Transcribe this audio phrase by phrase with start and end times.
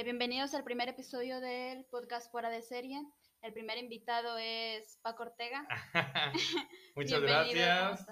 [0.00, 3.04] Eh, bienvenidos al primer episodio del podcast Fuera de Serie.
[3.42, 5.68] El primer invitado es Paco Ortega.
[6.96, 8.06] Muchas gracias.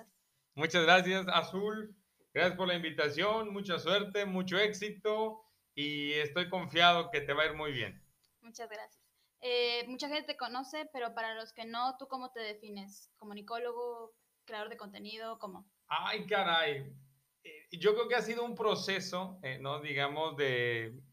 [0.54, 1.96] Muchas gracias, Azul.
[2.35, 3.54] Gracias por la invitación.
[3.54, 5.40] Mucha suerte, mucho éxito
[5.74, 8.05] y estoy confiado que te va a ir muy bien.
[8.43, 9.02] Muchas gracias.
[9.41, 13.11] Eh, mucha gente te conoce, pero para los que no, ¿tú cómo te defines?
[13.16, 14.12] ¿Comunicólogo,
[14.45, 15.39] creador de contenido?
[15.39, 15.66] ¿Cómo?
[15.86, 16.95] Ay, caray.
[17.43, 19.80] Eh, yo creo que ha sido un proceso, eh, ¿no?
[19.80, 21.07] Digamos, de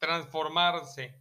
[0.00, 1.14] transformarse.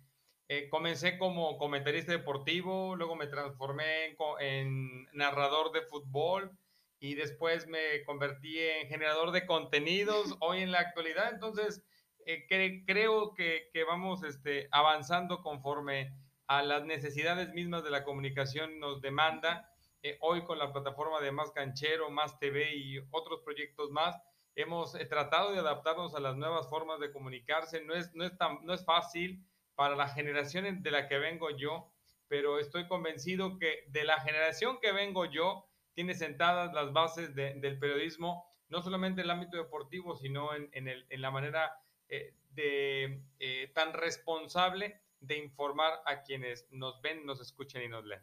[0.72, 6.58] comencé como comentarista deportivo, luego me transformé en, en, narrador de fútbol
[7.00, 11.32] y después me convertí en generador de contenidos hoy en la actualidad.
[11.32, 11.84] Entonces,
[12.26, 16.14] eh, creo que, que vamos este, avanzando conforme
[16.48, 19.72] a las necesidades mismas de la comunicación nos demanda.
[20.02, 24.16] Eh, hoy con la plataforma de Más Canchero, Más TV y otros proyectos más,
[24.62, 27.84] hemos eh, tratado de adaptarnos a las nuevas formas de comunicarse.
[27.84, 29.46] No es, no, es tan, no es fácil
[29.76, 31.92] para la generación de la que vengo yo,
[32.28, 37.56] pero estoy convencido que de la generación que vengo yo, tiene sentadas las bases de,
[37.56, 41.74] del periodismo, no solamente en el ámbito deportivo, sino en, en, el, en la manera
[42.08, 48.06] eh, de, eh, tan responsable de informar a quienes nos ven, nos escuchan y nos
[48.06, 48.22] leen.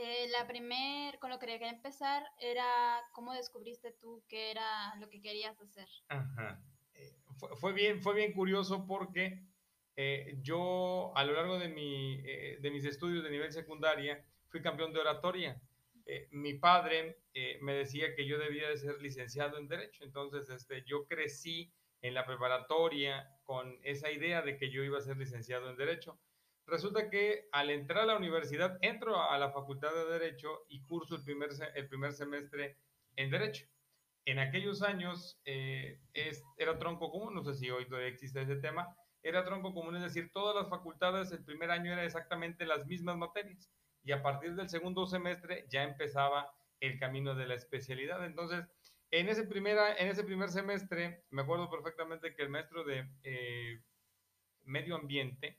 [0.00, 5.08] Eh, la primer, con lo que quería empezar, era cómo descubriste tú qué era lo
[5.08, 5.88] que querías hacer.
[7.60, 9.42] Fue, bien, fue bien curioso porque
[10.42, 15.00] yo a lo largo de, mi, de mis estudios de nivel secundaria fui campeón de
[15.00, 15.60] oratoria.
[16.30, 17.18] mi padre
[17.60, 22.14] me decía que yo debía de ser licenciado en Derecho, entonces este, yo crecí en
[22.14, 26.18] la preparatoria con esa idea de que yo iba a ser licenciado en Derecho.
[26.68, 31.16] Resulta que al entrar a la universidad, entro a la Facultad de Derecho y curso
[31.16, 32.76] el primer, el primer semestre
[33.16, 33.66] en Derecho.
[34.26, 38.56] En aquellos años eh, es, era tronco común, no sé si hoy todavía existe ese
[38.56, 42.86] tema, era tronco común, es decir, todas las facultades el primer año eran exactamente las
[42.86, 43.70] mismas materias
[44.04, 48.26] y a partir del segundo semestre ya empezaba el camino de la especialidad.
[48.26, 48.66] Entonces,
[49.10, 53.80] en ese, primera, en ese primer semestre, me acuerdo perfectamente que el maestro de eh,
[54.64, 55.56] medio ambiente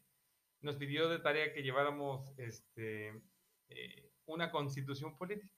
[0.61, 3.21] nos pidió de tarea que lleváramos este,
[3.69, 5.53] eh, una constitución política.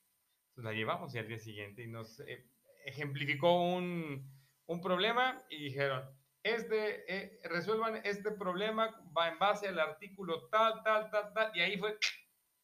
[0.49, 2.47] Entonces la llevamos y al día siguiente y nos eh,
[2.85, 4.29] ejemplificó un,
[4.65, 6.03] un, problema y dijeron,
[6.43, 11.77] este, resuelvan este problema va en base al artículo tal, tal, tal, tal, y ahí
[11.77, 11.97] fue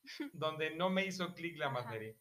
[0.33, 2.15] donde no me hizo clic la materia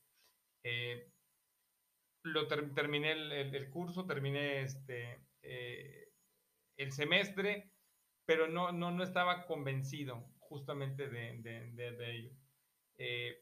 [2.26, 6.08] lo terminé el, curso, terminé este, eh,
[6.76, 7.70] el semestre,
[8.26, 12.30] pero no, no, no estaba convencido justamente de, de, ello.
[12.98, 13.36] Eh,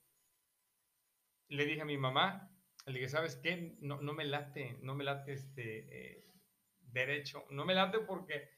[1.49, 2.51] le dije a mi mamá,
[2.87, 3.77] le dije, ¿sabes qué?
[3.81, 6.25] No, no me late, no me late este eh,
[6.81, 8.49] derecho, no me late porque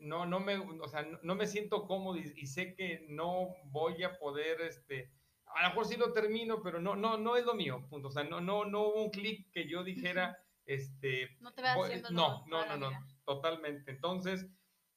[0.00, 4.02] no, no, me, o sea, no, me siento cómodo y, y, sé que no voy
[4.02, 5.12] a poder este,
[5.54, 8.08] a lo mejor sí lo termino, pero no, no, no es lo mío, punto.
[8.08, 11.36] O sea, no, no, no hubo un clic que yo dijera, este...
[11.40, 12.90] No te haciendo No, no, no, no,
[13.24, 13.90] totalmente.
[13.90, 14.46] Entonces,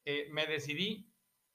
[0.05, 1.07] eh, me decidí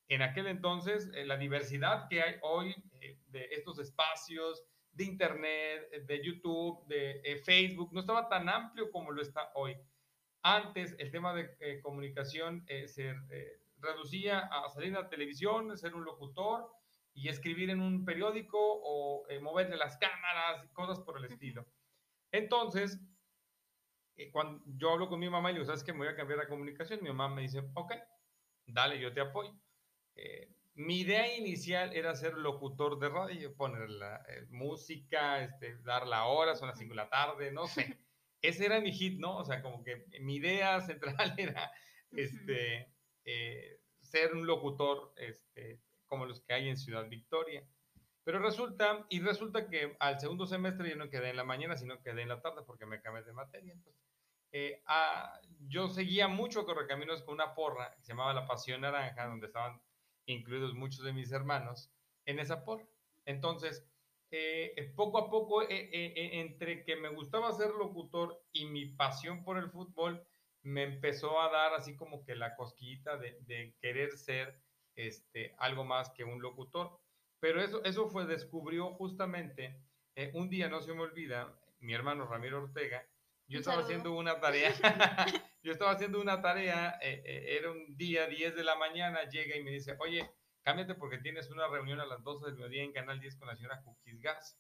[0.09, 5.91] en aquel entonces, eh, la diversidad que hay hoy eh, de estos espacios, de Internet,
[6.07, 9.77] de YouTube, de Facebook, no estaba tan amplio como lo está hoy.
[10.43, 13.15] Antes, el tema de comunicación se
[13.79, 16.71] reducía a salir a la televisión, ser un locutor,
[17.17, 21.67] y escribir en un periódico o eh, moverle las cámaras cosas por el estilo.
[22.31, 23.01] Entonces,
[24.17, 25.93] eh, cuando yo hablo con mi mamá y le digo, ¿sabes qué?
[25.93, 27.01] Me voy a cambiar la comunicación.
[27.03, 27.95] Mi mamá me dice, ok,
[28.67, 29.55] dale, yo te apoyo.
[30.15, 36.27] Eh, mi idea inicial era ser locutor de radio, poner la música, este, dar la
[36.27, 37.99] hora, son las 5 de la tarde, no sé.
[38.43, 39.39] Ese era mi hit, ¿no?
[39.39, 41.73] O sea, como que mi idea central era
[42.13, 42.93] este,
[44.03, 47.67] ser un locutor este, como los que hay en Ciudad Victoria.
[48.25, 52.03] Pero resulta, y resulta que al segundo semestre yo no quedé en la mañana, sino
[52.03, 53.73] quedé en la tarde porque me cambié de materia.
[53.73, 54.03] Entonces,
[54.59, 59.27] eh, ah, yo seguía mucho Correcaminos con una porra que se llamaba La Pasión Naranja,
[59.27, 59.83] donde estaban
[60.25, 61.93] incluidos muchos de mis hermanos
[62.25, 62.87] en esa porra.
[63.27, 63.87] Entonces,
[64.31, 65.91] eh, poco a poco, eh,
[66.41, 70.27] entre que me gustaba ser locutor y mi pasión por el fútbol,
[70.63, 74.59] me empezó a dar así como que la cosquillita de, de querer ser
[74.95, 76.99] este, algo más que un locutor.
[77.41, 79.83] Pero eso, eso fue, descubrió justamente,
[80.33, 83.07] un día no se me olvida, mi hermano Ramiro Ortega,
[83.49, 84.73] yo estaba haciendo una tarea,
[85.63, 89.57] yo estaba haciendo una tarea, eh, eh, era un día 10 de la mañana, llega
[89.57, 90.31] y me dice, oye,
[90.63, 93.57] cámbiate porque tienes una reunión a las 12 del mediodía en Canal 10 con la
[93.57, 94.59] señora Cookies Gas.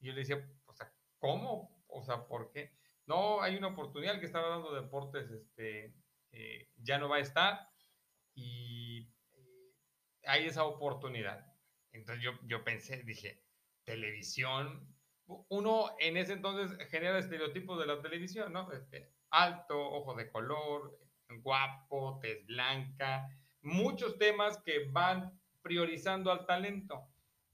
[0.00, 1.84] Y yo le decía, o sea, ¿cómo?
[1.86, 2.72] O sea, ¿por qué?
[3.06, 5.94] No, hay una oportunidad, el que estaba dando deportes, este,
[6.76, 7.68] ya no va a estar,
[8.34, 9.08] y
[10.24, 11.46] hay esa oportunidad.
[11.92, 13.42] Entonces yo, yo pensé, dije,
[13.84, 14.96] televisión,
[15.48, 18.70] uno en ese entonces genera estereotipos de la televisión, ¿no?
[18.72, 20.98] Este, alto, ojo de color,
[21.38, 23.28] guapo, tez blanca,
[23.62, 27.06] muchos temas que van priorizando al talento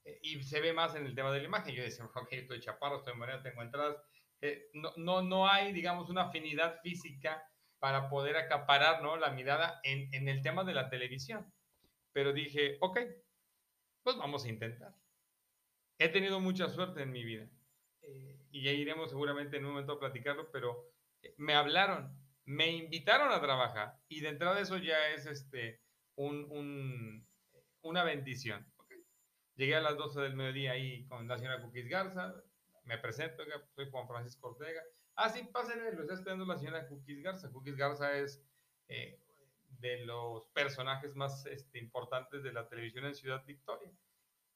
[0.05, 1.75] eh, y se ve más en el tema de la imagen.
[1.75, 3.96] Yo decía, ok, estoy chaparro, estoy moreno, tengo entradas.
[4.40, 9.17] Eh, no, no, no hay, digamos, una afinidad física para poder acaparar ¿no?
[9.17, 11.52] la mirada en, en el tema de la televisión.
[12.12, 13.00] Pero dije, ok,
[14.02, 14.94] pues vamos a intentar.
[15.99, 17.49] He tenido mucha suerte en mi vida
[18.06, 20.91] eh, y ya iremos seguramente en un momento a platicarlo, pero
[21.37, 25.81] me hablaron, me invitaron a trabajar y de entrada eso ya es este,
[26.17, 27.26] un, un,
[27.82, 28.67] una bendición.
[29.56, 32.35] Llegué a las 12 del mediodía ahí con la señora Cookies Garza,
[32.85, 33.43] me presento,
[33.75, 34.82] soy Juan Francisco Ortega.
[35.17, 37.50] Ah, sí, pásenle, lo está esperando la señora Cookies Garza.
[37.50, 38.44] Cookies Garza es
[38.88, 39.19] eh,
[39.81, 43.91] de los personajes más este, importantes de la televisión en Ciudad Victoria.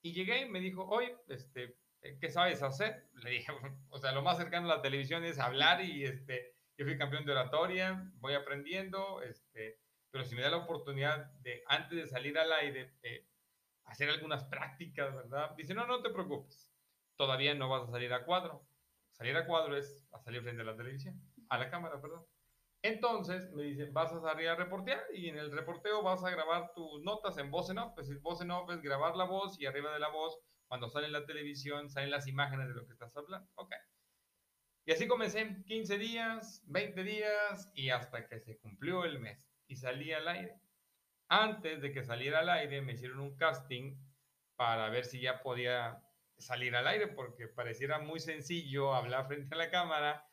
[0.02, 1.76] Y llegué y me dijo, oye, este,
[2.20, 3.08] ¿qué sabes hacer?
[3.22, 3.52] Le dije,
[3.90, 7.24] o sea, lo más cercano a la televisión es hablar y este, yo fui campeón
[7.24, 9.80] de oratoria, voy aprendiendo, este,
[10.10, 13.26] pero si me da la oportunidad de, antes de salir al aire, eh,
[13.84, 15.54] hacer algunas prácticas, ¿verdad?
[15.56, 16.72] Dice, no, no te preocupes,
[17.16, 18.66] todavía no vas a salir a cuadro.
[19.12, 21.20] Salir a cuadro es a salir frente a la televisión,
[21.50, 22.24] a la cámara, perdón.
[22.82, 26.72] Entonces me dicen, vas a salir a reportear y en el reporteo vas a grabar
[26.72, 27.92] tus notas en voz en off.
[27.94, 30.38] Pues voz en off es grabar la voz y arriba de la voz,
[30.70, 33.50] cuando sale en la televisión, salen las imágenes de lo que estás hablando.
[33.56, 33.74] Ok.
[34.86, 39.74] Y así comencé 15 días, 20 días y hasta que se cumplió el mes y
[39.74, 40.60] salí al aire.
[41.28, 43.96] Antes de que saliera al aire me hicieron un casting
[44.54, 46.04] para ver si ya podía
[46.38, 50.24] salir al aire porque pareciera muy sencillo hablar frente a la cámara,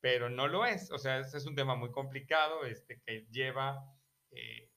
[0.00, 0.90] pero no lo es.
[0.90, 3.94] O sea, es, es un tema muy complicado este, que lleva
[4.30, 4.71] eh,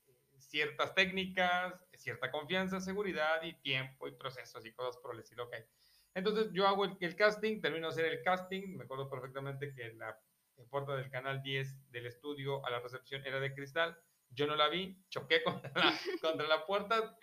[0.50, 5.46] ciertas técnicas, cierta confianza, seguridad y tiempo y procesos y cosas por el estilo.
[5.46, 5.62] Okay.
[6.14, 9.94] Entonces yo hago el, el, casting, termino de hacer el casting, me acuerdo perfectamente que
[9.94, 10.18] la
[10.70, 13.98] puerta del canal 10 del estudio a la recepción era de cristal,
[14.30, 17.18] yo no la vi, choqué contra la, contra la puerta,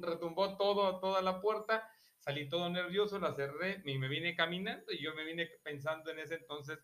[0.00, 5.02] retumbó todo, toda la puerta, salí todo nervioso, la cerré y me vine caminando y
[5.02, 6.78] yo me vine pensando en ese entonces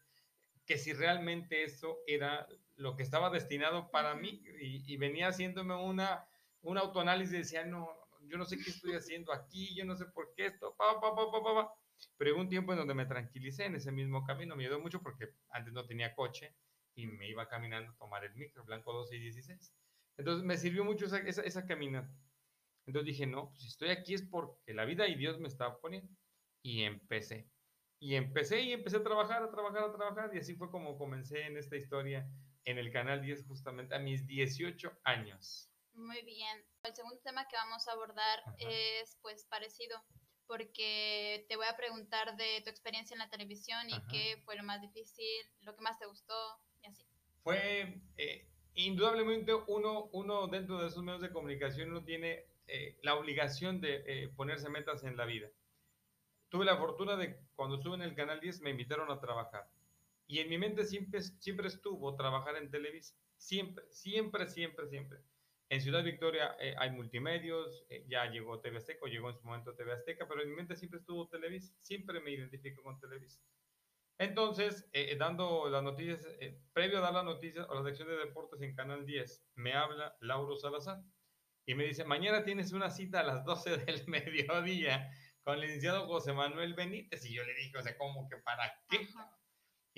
[0.67, 2.47] que si realmente eso era
[2.79, 6.27] lo que estaba destinado para mí y, y venía haciéndome una,
[6.63, 7.89] un autoanálisis y decía, no,
[8.23, 11.15] yo no sé qué estoy haciendo aquí, yo no sé por qué esto, pa, pa,
[11.15, 11.75] pa, pa, pa, pa.
[12.17, 15.03] Pero hubo un tiempo en donde me tranquilicé en ese mismo camino, me ayudó mucho
[15.03, 16.55] porque antes no tenía coche
[16.95, 19.75] y me iba caminando a tomar el micro, Blanco 12 y 16.
[20.17, 22.13] Entonces me sirvió mucho esa, esa, esa caminata.
[22.87, 25.79] Entonces dije, no, pues si estoy aquí es porque la vida y Dios me está
[25.79, 26.11] poniendo.
[26.63, 27.51] Y empecé.
[28.01, 30.31] Y empecé y empecé a trabajar, a trabajar, a trabajar.
[30.35, 32.29] Y así fue como comencé en esta historia
[32.65, 35.71] en el Canal 10 justamente a mis 18 años.
[35.95, 36.65] Muy bien.
[36.83, 38.57] El segundo tema que vamos a abordar Ajá.
[38.61, 40.01] es pues parecido,
[40.47, 44.07] porque te voy a preguntar de tu experiencia en la televisión y Ajá.
[44.11, 46.35] qué fue lo más difícil, lo que más te gustó
[46.83, 47.05] y así.
[47.43, 53.15] Fue eh, indudablemente uno, uno dentro de esos medios de comunicación uno tiene eh, la
[53.17, 55.49] obligación de eh, ponerse metas en la vida.
[56.49, 59.69] Tuve la fortuna de cuando estuve en el Canal 10 me invitaron a trabajar.
[60.29, 63.17] Y en mi mente siempre, siempre estuvo trabajar en Televisa.
[63.37, 65.19] Siempre, siempre, siempre, siempre.
[65.71, 69.75] En Ciudad Victoria eh, hay multimedios, eh, ya llegó TV Azteca, llegó en su momento
[69.75, 73.41] TV Azteca, pero en mi mente siempre estuvo Televisa, siempre me identifico con Televisa.
[74.19, 78.17] Entonces, eh, dando las noticias, eh, previo a dar las noticias o la sección de
[78.17, 81.03] deportes en Canal 10, me habla Lauro Salazar
[81.65, 85.11] y me dice, mañana tienes una cita a las 12 del mediodía
[85.43, 87.25] con el licenciado José Manuel Benítez.
[87.27, 89.07] Y yo le dije, o sea, ¿cómo que para qué?
[89.15, 89.38] Ajá.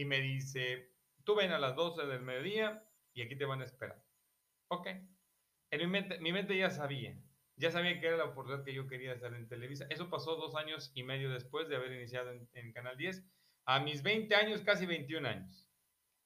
[0.01, 3.67] Y me dice, tú ven a las 12 del mediodía y aquí te van a
[3.67, 4.03] esperar.
[4.69, 4.87] Ok.
[4.87, 7.21] En mi mente, mi mente ya sabía,
[7.57, 9.87] ya sabía que era la oportunidad que yo quería estar en Televisa.
[9.91, 13.23] Eso pasó dos años y medio después de haber iniciado en, Canal 10,
[13.67, 15.69] a mis 20 años, casi 21 años.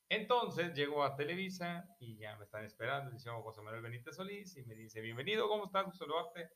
[0.09, 4.57] Entonces llego a Televisa y ya me están esperando, el llamo José Manuel Benítez Solís
[4.57, 5.85] y me dice, bienvenido, ¿cómo estás?
[5.87, 6.49] Gusto saludarte.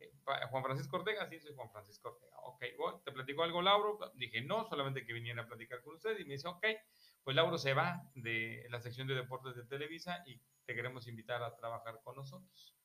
[0.00, 0.12] Eh,
[0.50, 2.36] Juan Francisco Ortega, sí, soy Juan Francisco Ortega.
[2.44, 3.98] Ok, bueno, ¿te platicó algo Lauro?
[4.14, 6.64] Dije, no, solamente que viniera a platicar con usted y me dice, ok,
[7.22, 11.42] pues Lauro se va de la sección de deportes de Televisa y te queremos invitar
[11.42, 12.76] a trabajar con nosotros.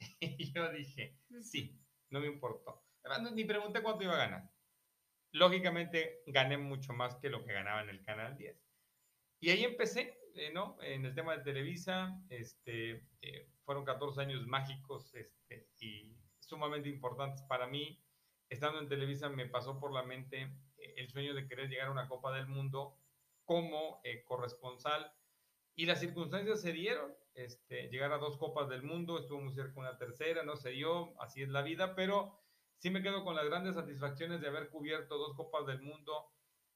[0.20, 1.78] y yo dije, sí,
[2.10, 2.84] no me importó.
[3.04, 4.50] Además, ni pregunté cuánto iba a ganar.
[5.32, 8.56] Lógicamente, gané mucho más que lo que ganaba en el Canal 10.
[9.40, 10.76] Y ahí empecé, eh, ¿no?
[10.82, 16.19] En el tema de Televisa, este, eh, fueron 14 años mágicos este, y
[16.50, 17.98] sumamente importantes para mí.
[18.48, 20.42] Estando en Televisa me pasó por la mente
[20.76, 22.98] eh, el sueño de querer llegar a una Copa del Mundo
[23.44, 25.12] como eh, corresponsal
[25.74, 27.14] y las circunstancias se dieron.
[27.34, 31.18] Este, llegar a dos copas del mundo, estuvo muy cerca una tercera, no se dio,
[31.22, 32.38] así es la vida, pero
[32.76, 36.26] sí me quedo con las grandes satisfacciones de haber cubierto dos copas del mundo,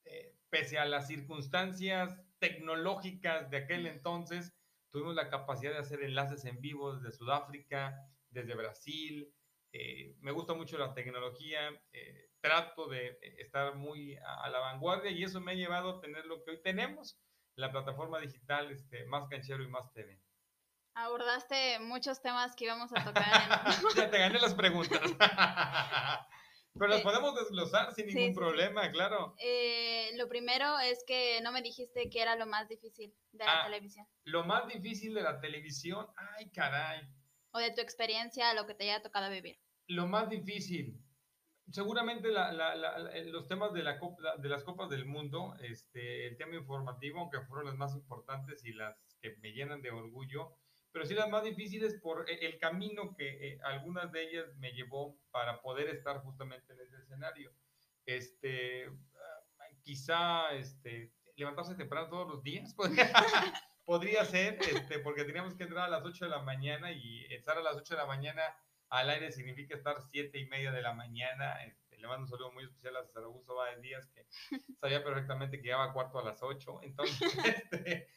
[0.05, 4.55] eh, pese a las circunstancias tecnológicas de aquel entonces,
[4.91, 9.35] tuvimos la capacidad de hacer enlaces en vivo desde Sudáfrica, desde Brasil.
[9.77, 15.25] Eh, me gusta mucho la tecnología, eh, trato de estar muy a, la vanguardia y
[15.25, 17.19] eso me ha llevado a tener lo que hoy tenemos,
[17.57, 20.21] la plataforma digital este, Más Canchero y Más TV.
[20.95, 23.25] Abordaste muchos temas que íbamos a tocar.
[23.97, 25.01] ya te gané las preguntas.
[26.79, 29.35] Pero las eh, podemos desglosar sin ningún problema, claro.
[29.39, 33.63] Eh, lo primero es que no me dijiste que era lo más difícil de la
[33.63, 34.07] ah, televisión.
[34.23, 37.09] Lo más difícil de la televisión, ay, caray.
[37.51, 39.64] O de tu experiencia, lo que te haya tocado vivir.
[39.89, 41.01] Lo más difícil.
[41.71, 43.99] Seguramente los temas de, la
[44.39, 48.73] de las Copas del Mundo, este, el tema informativo, aunque fueron las más importantes y
[48.75, 50.59] las que me llenan de orgullo,
[50.93, 54.73] pero sí las más difíciles por e, el camino que eh, algunas de ellas me
[54.73, 57.51] llevó para poder estar justamente en ese escenario.
[58.07, 62.75] Este, ah, quizá este, levantarse temprano todos los días,
[63.85, 67.59] podría, ser, este, porque teníamos que entrar a las 8 de la mañana y estar
[67.59, 68.43] a las 8 de la mañana
[68.95, 71.65] al aire significa estar 7 y media de la mañana.
[71.65, 74.27] Este, le mando un saludo muy especial a Zaragoza Báez Díaz, que
[74.81, 76.81] sabía perfectamente que llegaba cuarto a las 8.
[76.83, 78.09] Entonces, este,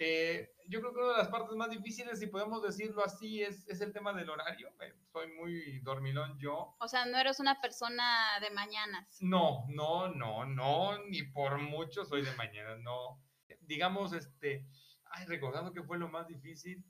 [0.00, 3.68] eh, yo creo que una de las partes más difíciles, si podemos decirlo así, es,
[3.68, 4.70] es el tema del horario.
[4.80, 6.74] Eh, soy muy dormilón yo.
[6.80, 9.18] O sea, no eres una persona de mañanas.
[9.20, 13.22] No, no, no, no, ni por mucho soy de mañanas, no.
[13.60, 14.66] Digamos, este,
[15.04, 16.84] ay, recordando que fue lo más difícil.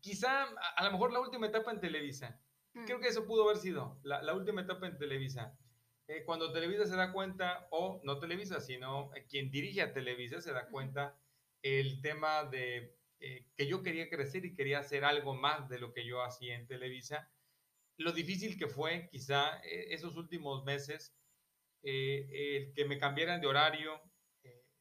[0.00, 0.44] Quizá,
[0.76, 2.40] a, lo mejor la última etapa en Televisa.
[2.74, 2.84] Mm.
[2.84, 5.56] Creo que eso pudo haber sido la, la última etapa en Televisa.
[6.08, 10.52] Eh, cuando Televisa se da cuenta, o no Televisa, sino quien dirige a Televisa se
[10.52, 11.16] da cuenta
[11.62, 15.92] el tema de eh, que yo quería crecer y quería hacer algo más de lo
[15.92, 17.30] que yo hacía en Televisa.
[17.98, 21.14] Lo difícil que fue quizá eh, esos últimos meses,
[21.82, 24.00] eh, el que me cambiaran de horario,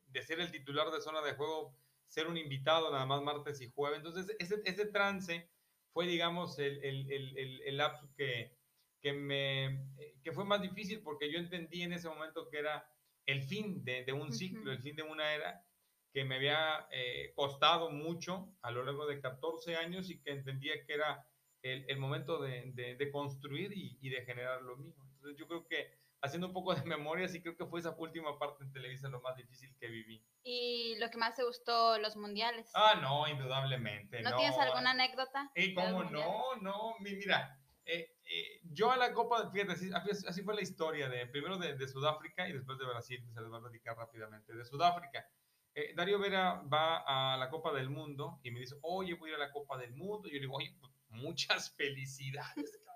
[0.07, 1.77] de ser el titular de zona de juego,
[2.09, 3.99] ser un invitado nada más martes y jueves.
[3.99, 5.49] Entonces, ese, ese trance
[5.93, 8.57] fue, digamos, el, el, el, el lapso que,
[9.01, 9.85] que, me,
[10.23, 12.85] que fue más difícil porque yo entendí en ese momento que era
[13.25, 15.63] el fin de, de un ciclo, el fin de una era,
[16.11, 20.83] que me había eh, costado mucho a lo largo de 14 años y que entendía
[20.85, 21.27] que era
[21.61, 24.95] el, el momento de, de, construir y, y, de generar lo mío.
[25.13, 28.37] Entonces yo creo que haciendo un poco de memoria, sí creo que fue esa última
[28.37, 30.23] parte en Televisa lo más difícil que viví.
[30.43, 32.71] ¿Y lo que más te gustó, los mundiales?
[32.73, 34.21] Ah, no, indudablemente.
[34.21, 35.51] ¿No, tienes alguna anécdota?
[35.55, 36.55] ¿Y cómo no?
[36.61, 41.25] No, mira, eh, eh, yo a la Copa, fíjate, así, así, fue la historia, de
[41.27, 44.53] primero de, de Sudáfrica y después de Brasil, se les va a platicar rápidamente.
[44.53, 45.27] De Sudáfrica,
[45.75, 49.33] eh, Darío Vera va a la Copa del Mundo y me dice, oye, voy a
[49.33, 50.27] ir a la Copa del Mundo.
[50.27, 52.79] Y yo le digo, oye, pues, muchas felicidades.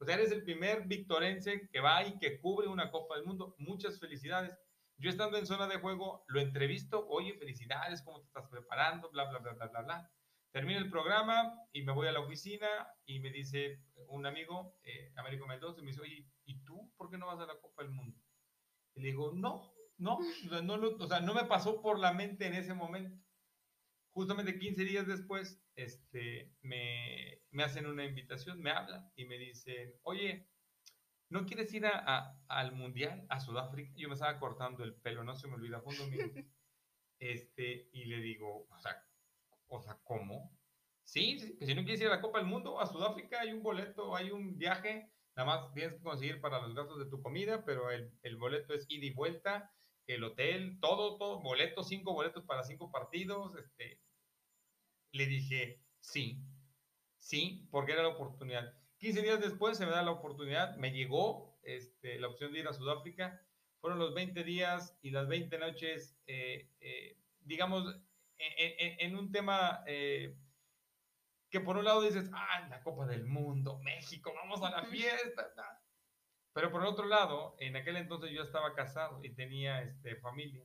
[0.00, 3.54] o sea, eres el primer victorense que va y que cubre una Copa del Mundo.
[3.58, 4.58] Muchas felicidades.
[4.96, 9.10] Yo estando en zona de juego, lo entrevisto, oye, felicidades, ¿cómo te estás preparando?
[9.10, 10.10] Bla, bla, bla, bla, bla, bla.
[10.52, 12.66] Termino el programa y me voy a la oficina
[13.04, 17.10] y me dice un amigo, eh, Américo Mendoza, y me dice, oye, ¿y tú por
[17.10, 18.18] qué no vas a la Copa del Mundo?
[18.94, 20.18] Y le digo, no, no,
[20.62, 23.22] no, o sea, no me pasó por la mente en ese momento.
[24.20, 29.94] Justamente 15 días después, este, me, me hacen una invitación, me hablan y me dicen,
[30.02, 30.46] oye,
[31.30, 33.94] ¿no quieres ir a, al Mundial, a Sudáfrica?
[33.96, 36.10] Yo me estaba cortando el pelo, no se me olvida, fue un
[37.18, 39.02] Este, y le digo, o sea,
[39.68, 40.54] o sea, ¿cómo?
[41.02, 43.52] Sí, sí, que si no quieres ir a la Copa del Mundo, a Sudáfrica hay
[43.52, 47.22] un boleto, hay un viaje, nada más tienes que conseguir para los gastos de tu
[47.22, 49.72] comida, pero el, el boleto es ida y vuelta
[50.14, 53.56] el hotel, todo, todo, boletos, cinco boletos para cinco partidos.
[53.56, 54.00] Este,
[55.12, 56.42] le dije, sí,
[57.18, 58.74] sí, porque era la oportunidad.
[58.98, 62.68] 15 días después se me da la oportunidad, me llegó este, la opción de ir
[62.68, 63.40] a Sudáfrica.
[63.80, 67.96] Fueron los 20 días y las 20 noches, eh, eh, digamos,
[68.36, 70.36] en, un tema eh,
[71.50, 75.50] que por un lado dices, ah, la Copa del Mundo, México, vamos a la fiesta.
[76.52, 80.64] Pero por otro lado, en aquel entonces yo estaba casado y tenía este, familia.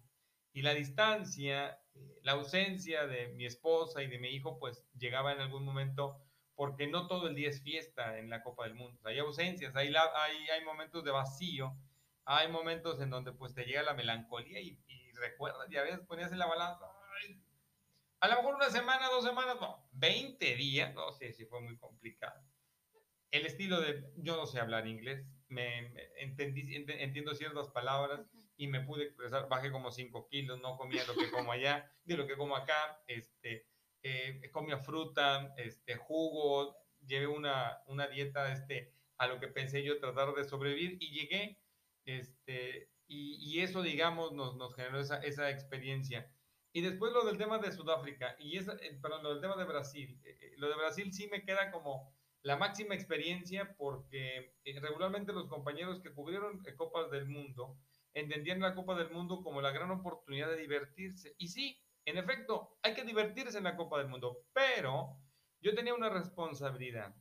[0.55, 5.33] Y la distancia, eh, la ausencia de mi esposa y de mi hijo, pues llegaba
[5.33, 6.17] en algún momento,
[6.55, 9.00] porque no todo el día es fiesta en la Copa del Mundo.
[9.03, 11.77] Hay ausencias, hay, hay, hay momentos de vacío,
[12.24, 16.00] hay momentos en donde pues te llega la melancolía y, y recuerdas, y a veces
[16.07, 16.85] ponías en la balanza,
[18.21, 21.77] a lo mejor una semana, dos semanas, no, 20 días, no sé si fue muy
[21.77, 22.41] complicado.
[23.29, 28.21] El estilo de, yo no sé hablar inglés, me, entendí, entiendo ciertas palabras,
[28.57, 32.17] y me pude expresar, bajé como 5 kilos, no comía lo que como allá, de
[32.17, 33.67] lo que como acá, este,
[34.03, 40.00] eh, comía fruta, este, jugo, llevé una, una dieta este, a lo que pensé yo
[40.00, 41.59] tratar de sobrevivir y llegué,
[42.05, 46.31] este, y, y eso, digamos, nos, nos generó esa, esa, experiencia.
[46.71, 49.65] Y después lo del tema de Sudáfrica, y esa, eh, perdón, lo del tema de
[49.65, 50.19] Brasil.
[50.24, 56.00] Eh, lo de Brasil sí me queda como la máxima experiencia porque regularmente los compañeros
[56.00, 57.75] que cubrieron Copas del Mundo
[58.15, 61.36] entendían la Copa del Mundo como la gran oportunidad de divertirse.
[61.38, 65.19] Y sí, en efecto, hay que divertirse en la Copa del Mundo, pero
[65.60, 67.13] yo tenía una responsabilidad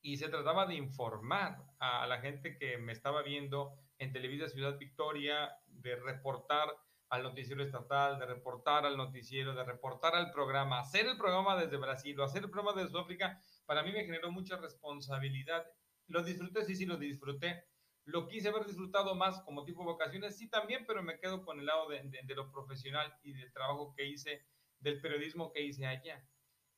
[0.00, 4.78] y se trataba de informar a la gente que me estaba viendo en Televisa Ciudad
[4.78, 6.68] Victoria, de reportar
[7.08, 11.76] al noticiero estatal, de reportar al noticiero, de reportar al programa, hacer el programa desde
[11.76, 15.64] Brasil o hacer el programa desde Sudáfrica, para mí me generó mucha responsabilidad.
[16.08, 17.64] Lo disfruté, sí, sí, lo disfruté.
[18.04, 21.66] Lo quise haber disfrutado más como tipo vacaciones, sí también, pero me quedo con el
[21.66, 24.44] lado de, de, de lo profesional y del trabajo que hice,
[24.80, 26.26] del periodismo que hice allá.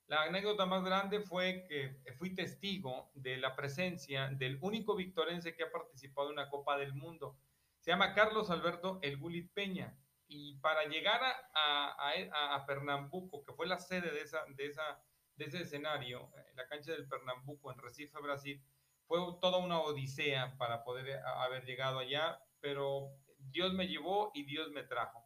[0.07, 5.63] La anécdota más grande fue que fui testigo de la presencia del único victorense que
[5.63, 7.39] ha participado en una Copa del Mundo.
[7.79, 9.97] Se llama Carlos Alberto El Gulit Peña.
[10.27, 15.03] Y para llegar a, a, a, Pernambuco, que fue la sede de, esa, de, esa,
[15.35, 18.63] de ese escenario, la cancha del Pernambuco en Recife, Brasil,
[19.07, 24.71] fue toda una odisea para poder haber llegado allá, pero Dios me llevó y Dios
[24.71, 25.23] me trajo.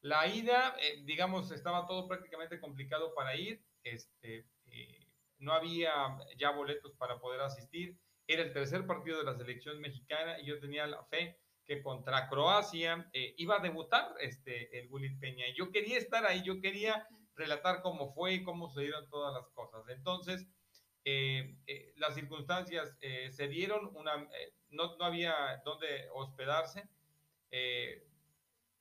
[0.00, 5.06] La ida, eh, digamos, estaba todo prácticamente complicado para ir este, eh,
[5.38, 7.98] no había ya boletos para poder asistir.
[8.26, 12.28] Era el tercer partido de la selección mexicana y yo tenía la fe que contra
[12.28, 15.46] Croacia eh, iba a debutar este, el Gulit Peña.
[15.48, 19.32] Y yo quería estar ahí, yo quería relatar cómo fue y cómo se dieron todas
[19.32, 19.88] las cosas.
[19.88, 20.46] Entonces,
[21.96, 24.28] las circunstancias se dieron, una,
[24.70, 26.88] no, no, había dónde hospedarse.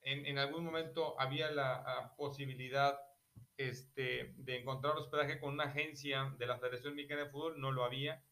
[0.09, 2.97] En, algún momento había la, posibilidad
[3.57, 7.83] este, de encontrar hospedaje con una agencia de la Federación Mexicana de Fútbol, no lo
[7.83, 8.23] había.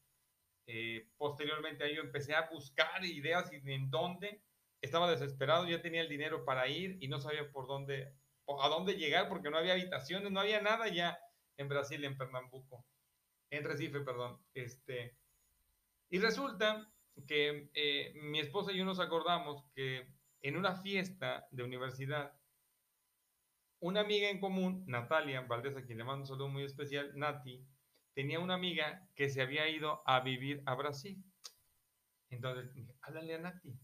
[0.67, 4.41] Eh, posteriormente a ello empecé a buscar ideas y en dónde.
[4.81, 8.13] Estaba desesperado, ya tenía el dinero para ir y no sabía por dónde,
[8.47, 11.19] a dónde llegar porque no había habitaciones, no había nada ya
[11.57, 12.85] en Brasil, en Pernambuco,
[13.55, 14.39] en Recife, perdón.
[14.53, 15.17] Este,
[16.09, 16.91] y resulta
[17.27, 20.07] que eh, mi esposa y yo nos acordamos que
[20.41, 22.33] en una fiesta de universidad
[23.79, 27.63] una amiga en común, Natalia Valdés, a quien le mando un saludo muy especial, Nati,
[28.13, 31.23] tenía una amiga que se había ido a vivir a Brasil.
[32.29, 33.77] Entonces, háblale a Nati.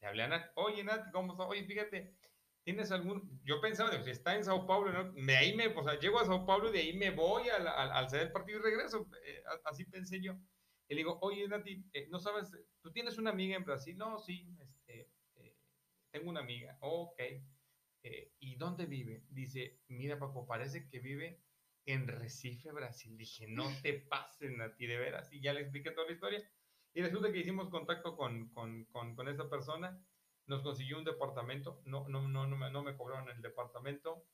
[0.00, 0.48] Le hablé a Nati.
[0.56, 1.46] Oye, Nati, ¿cómo está?
[1.46, 2.16] Oye, fíjate,
[2.64, 3.40] ¿tienes algún...?
[3.44, 5.12] Yo pensaba, si está en Sao Paulo, ¿no?
[5.12, 7.66] de ahí me, o sea, llego a Sao Paulo y de ahí me voy al,
[7.68, 9.08] al, al el partido y regreso.
[9.24, 10.34] Eh, así pensé yo.
[10.88, 12.50] Y le digo, oye, Nati, eh, ¿no sabes?
[12.82, 13.96] ¿Tú tienes una amiga en Brasil?
[13.96, 15.56] No, sí, este, eh,
[16.10, 16.76] tengo una amiga.
[16.80, 17.20] ok
[18.04, 19.24] eh, ¿y dónde vive?
[19.30, 21.40] Dice, mira Paco, parece que vive
[21.86, 23.16] en Recife, Brasil.
[23.16, 25.32] Dije, no te pasen a ti de veras.
[25.32, 26.50] Y ya le expliqué toda la historia.
[26.92, 29.98] Y resulta que hicimos contacto con, con, con, con esa persona,
[30.46, 34.24] nos consiguió un departamento, no, no, no, no, me, no me cobraron el departamento.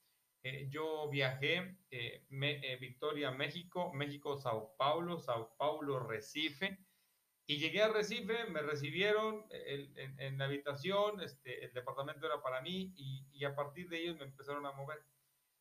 [0.42, 6.78] Eh, yo viajé, eh, me, eh, Victoria, México, México, Sao Paulo, Sao Paulo, Recife
[7.50, 12.40] y llegué a Recife, me recibieron en, en, en, la habitación, este, el departamento era
[12.40, 15.04] para mí y, y, a partir de ellos me empezaron a mover.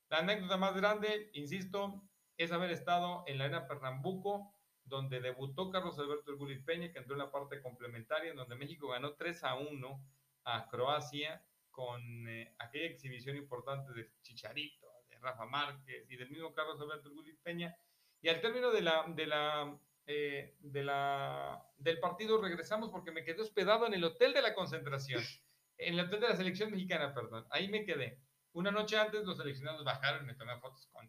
[0.07, 2.03] La anécdota más grande, insisto,
[2.37, 7.15] es haber estado en la arena Pernambuco, donde debutó Carlos Alberto Gulit Peña, que entró
[7.15, 10.05] en la parte complementaria, en donde México ganó 3 a 1
[10.45, 16.53] a Croacia con eh, aquella exhibición importante de Chicharito, de Rafa Márquez y del mismo
[16.53, 17.75] Carlos Alberto Gulit Peña.
[18.21, 19.79] Y al término de la, de la
[20.11, 24.55] eh, de la, del partido regresamos porque me quedé hospedado en el hotel de la
[24.55, 25.21] concentración,
[25.77, 27.45] en el hotel de la selección mexicana, perdón.
[27.51, 28.19] Ahí me quedé.
[28.53, 31.07] Una noche antes los seleccionados bajaron y me tomé fotos con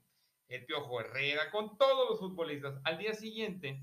[0.48, 2.78] el Piojo Herrera, con todos los futbolistas.
[2.84, 3.82] Al día siguiente,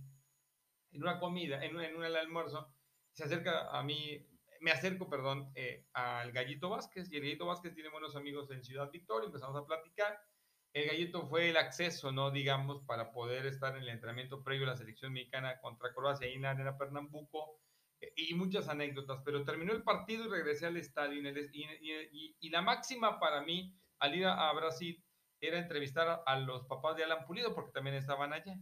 [0.91, 2.71] en una comida, en, en un almuerzo,
[3.13, 4.23] se acerca a mí,
[4.61, 8.63] me acerco, perdón, eh, al Gallito Vázquez, y el Gallito Vázquez tiene buenos amigos en
[8.63, 10.19] Ciudad Victoria, empezamos a platicar,
[10.73, 12.29] el gallito fue el acceso, ¿no?
[12.29, 16.33] Digamos, para poder estar en el entrenamiento previo a la selección mexicana contra Croacia y
[16.33, 17.59] en la arena Pernambuco
[17.99, 23.19] eh, y muchas anécdotas, pero terminó el partido y regresé al estadio y, la máxima
[23.19, 25.03] para mí al ir a, Brasil
[25.41, 28.55] era entrevistar a, los papás de Alan Pulido porque también estaban allá.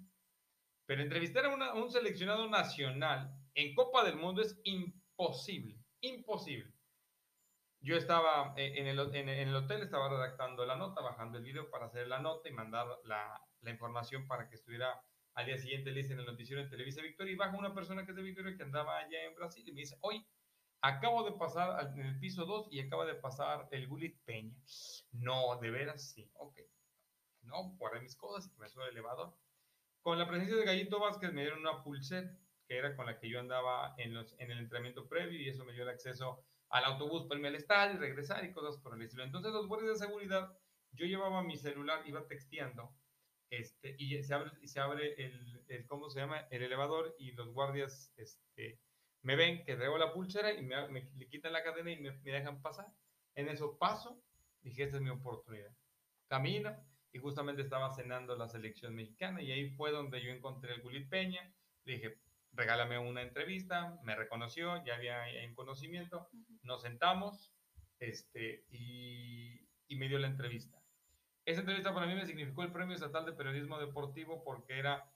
[0.86, 5.75] Pero entrevistar a, a un seleccionado nacional en Copa del Mundo es imposible,
[6.06, 6.76] imposible
[7.86, 12.08] yo estaba eh, en el, hotel, estaba redactando la nota, bajando el video para hacer
[12.08, 15.02] la nota y mandar la, información para que estuviera
[15.36, 18.12] al día siguiente, le en el noticiero en Televisa Victoria, y baja una persona que
[18.12, 20.26] es de Victoria que andaba allá en Brasil y me dice, oye,
[20.82, 24.56] acabo de pasar en el piso 2 y acaba de pasar el Gulit Peña.
[25.12, 26.60] No, de veras sí, ok.
[27.44, 29.36] No, guardé mis cosas y me subo al elevador.
[30.02, 32.36] Con la presencia de Gallito Vázquez me dieron una pulsera,
[32.68, 35.66] que era con la que yo andaba en, los, en el entrenamiento previo y eso
[35.66, 39.02] me dio el acceso al autobús para irme al estadio regresar y cosas por el
[39.02, 39.24] estilo.
[39.24, 40.58] Entonces los guardias de seguridad,
[40.92, 42.94] yo llevaba mi celular, iba texteando
[43.50, 46.40] este, y se abre, se abre el, ¿cómo se llama?
[46.50, 48.80] El elevador y los guardias este,
[49.22, 52.12] me ven que traigo la pulsera y me, me le quitan la cadena y me,
[52.12, 52.88] me, dejan pasar.
[53.36, 54.22] En eso paso,
[54.62, 55.72] dije, esta es mi oportunidad.
[56.28, 56.76] Camino
[57.12, 61.08] y justamente estaba cenando la selección mexicana y ahí fue donde yo encontré el Gulit
[61.10, 61.54] Peña.
[61.86, 62.18] Le dije,
[62.56, 66.30] regálame una entrevista, me reconoció, ya había un conocimiento,
[66.64, 67.54] nos sentamos
[68.00, 70.82] este, y, y me dio la entrevista.
[71.46, 75.08] Esa entrevista para mí me significó el Premio Estatal de Periodismo Deportivo porque era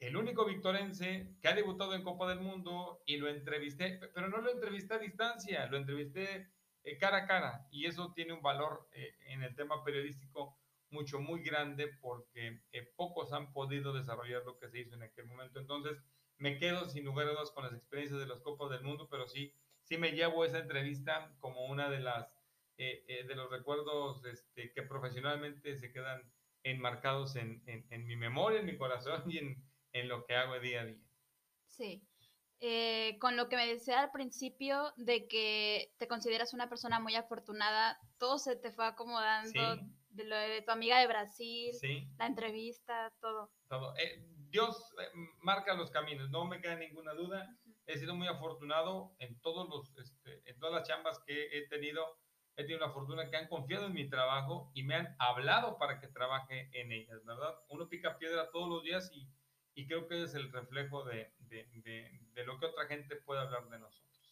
[0.00, 4.38] el único victorense que ha debutado en Copa del Mundo y lo entrevisté, pero no
[4.38, 6.48] lo entrevisté a distancia, lo entrevisté
[6.84, 10.58] eh, cara a cara y eso tiene un valor eh, en el tema periodístico
[10.90, 15.26] mucho, muy grande porque eh, pocos han podido desarrollar lo que se hizo en aquel
[15.26, 15.58] momento.
[15.58, 15.98] Entonces,
[16.38, 19.26] me quedo sin lugar a dudas con las experiencias de las Copas del Mundo, pero
[19.28, 22.34] sí, sí me llevo esa entrevista como una de las
[22.76, 26.28] eh, eh, de los recuerdos este, que profesionalmente se quedan
[26.64, 30.80] enmarcados en, en, mi memoria, en mi corazón y en, en, lo que hago día
[30.80, 30.98] a día.
[31.68, 32.02] Sí.
[32.58, 37.14] Eh, con lo que me decía al principio de que te consideras una persona muy
[37.14, 39.76] afortunada, todo se te fue acomodando,
[40.08, 41.76] de lo de tu amiga de Brasil,
[42.18, 43.52] la entrevista, todo.
[43.68, 43.94] Todo.
[44.54, 44.94] Dios
[45.42, 47.58] marca los caminos, no me queda ninguna duda.
[47.86, 52.06] He sido muy afortunado en todos los, este, en todas las chambas que he tenido
[52.56, 55.98] he tenido la fortuna que han confiado en mi trabajo y me han hablado para
[55.98, 57.52] que trabaje en ellas, ¿verdad?
[57.68, 59.28] Uno pica piedra todos los días y,
[59.74, 61.68] y creo que es el reflejo de, de,
[62.32, 64.30] de, lo que otra gente puede hablar de nosotros.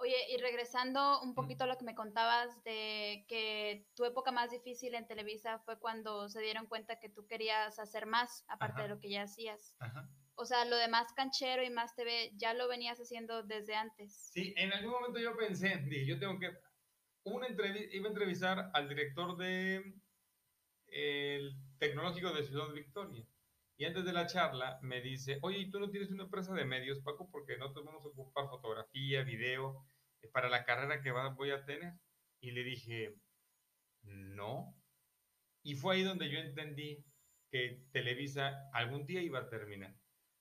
[0.00, 4.50] Oye, y regresando un poquito a lo que me contabas de que tu época más
[4.50, 8.88] difícil en Televisa fue cuando se dieron cuenta que tú querías hacer más, aparte de
[8.88, 9.74] lo que ya hacías.
[10.36, 14.30] O sea, lo de más canchero y más TV, ¿ya lo venías haciendo desde antes?
[14.32, 16.52] Sí, en algún momento yo pensé, dije, yo tengo que
[17.24, 19.94] una iba a entrevistar al director de
[20.86, 23.26] el tecnológico de Ciudad Victoria.
[23.76, 27.00] Y antes de la charla me dice, oye, ¿tú no tienes una empresa de medios,
[27.00, 27.28] Paco?
[27.30, 29.87] Porque nosotros vamos a ocupar fotografía, video,
[30.32, 31.94] para la carrera que voy a tener.
[32.40, 33.14] Y le dije,
[34.02, 34.74] no.
[35.62, 37.04] Y fue ahí donde yo entendí
[37.50, 39.94] que Televisa algún día iba a terminar.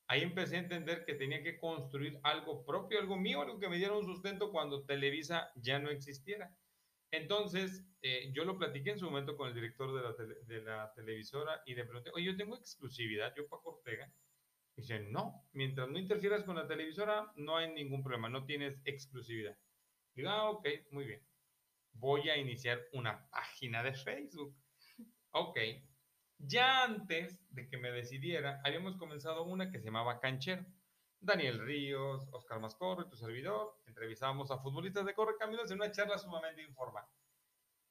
[0.09, 3.77] Ahí empecé a entender que tenía que construir algo propio, algo mío, algo que me
[3.77, 6.55] diera un sustento cuando Televisa ya no existiera.
[7.11, 10.93] Entonces, eh, yo lo platiqué en su momento con el director de la, de la,
[10.93, 14.09] televisora y le pregunté, oye, yo tengo exclusividad, yo Paco Ortega.
[14.75, 18.79] Y dice, no, mientras no interfieras con la televisora, no hay ningún problema, no tienes
[18.85, 19.57] exclusividad.
[20.17, 21.21] Digo, ah, ok, muy bien.
[21.93, 24.57] Voy a iniciar una página de Facebook.
[25.29, 25.59] Ok.
[26.39, 30.65] Ya antes de que me decidiera, habíamos comenzado una que se llamaba Canchero.
[31.19, 36.17] Daniel Ríos, Oscar Mascorro y tu servidor, entrevistábamos a futbolistas de Correcaminos en una charla
[36.17, 37.05] sumamente informal.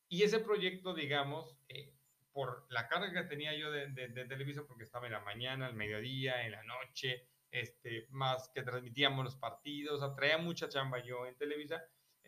[0.08, 1.92] Y ese proyecto, digamos, eh,
[2.32, 5.74] por la carga que tenía yo de, de, televisión, porque estaba en la mañana, al
[5.74, 11.36] mediodía, en la noche, este, más que transmitíamos los partidos, atraía mucha chamba yo en
[11.36, 11.84] Televisa,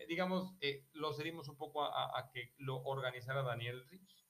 [0.06, 4.26] digamos, eh, lo cedimos un poco a, a, que lo organizara Daniel Ríos.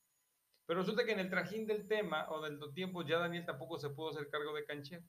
[0.66, 3.88] Pero resulta que en el trajín del tema o del tiempo ya Daniel tampoco se
[3.90, 5.02] pudo hacer cargo de canchero.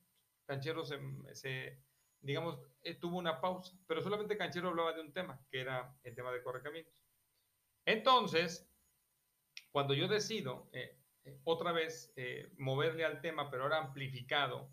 [0.46, 1.80] Canchero se,
[2.22, 6.16] digamos, eh, tuvo una pausa, pero solamente Canchero hablaba de un tema, que era el
[6.16, 6.92] tema de Correcaminos.
[7.86, 8.68] Entonces,
[9.72, 12.14] cuando yo decido eh, eh, otra vez
[12.58, 14.72] moverle al tema, pero ahora amplificado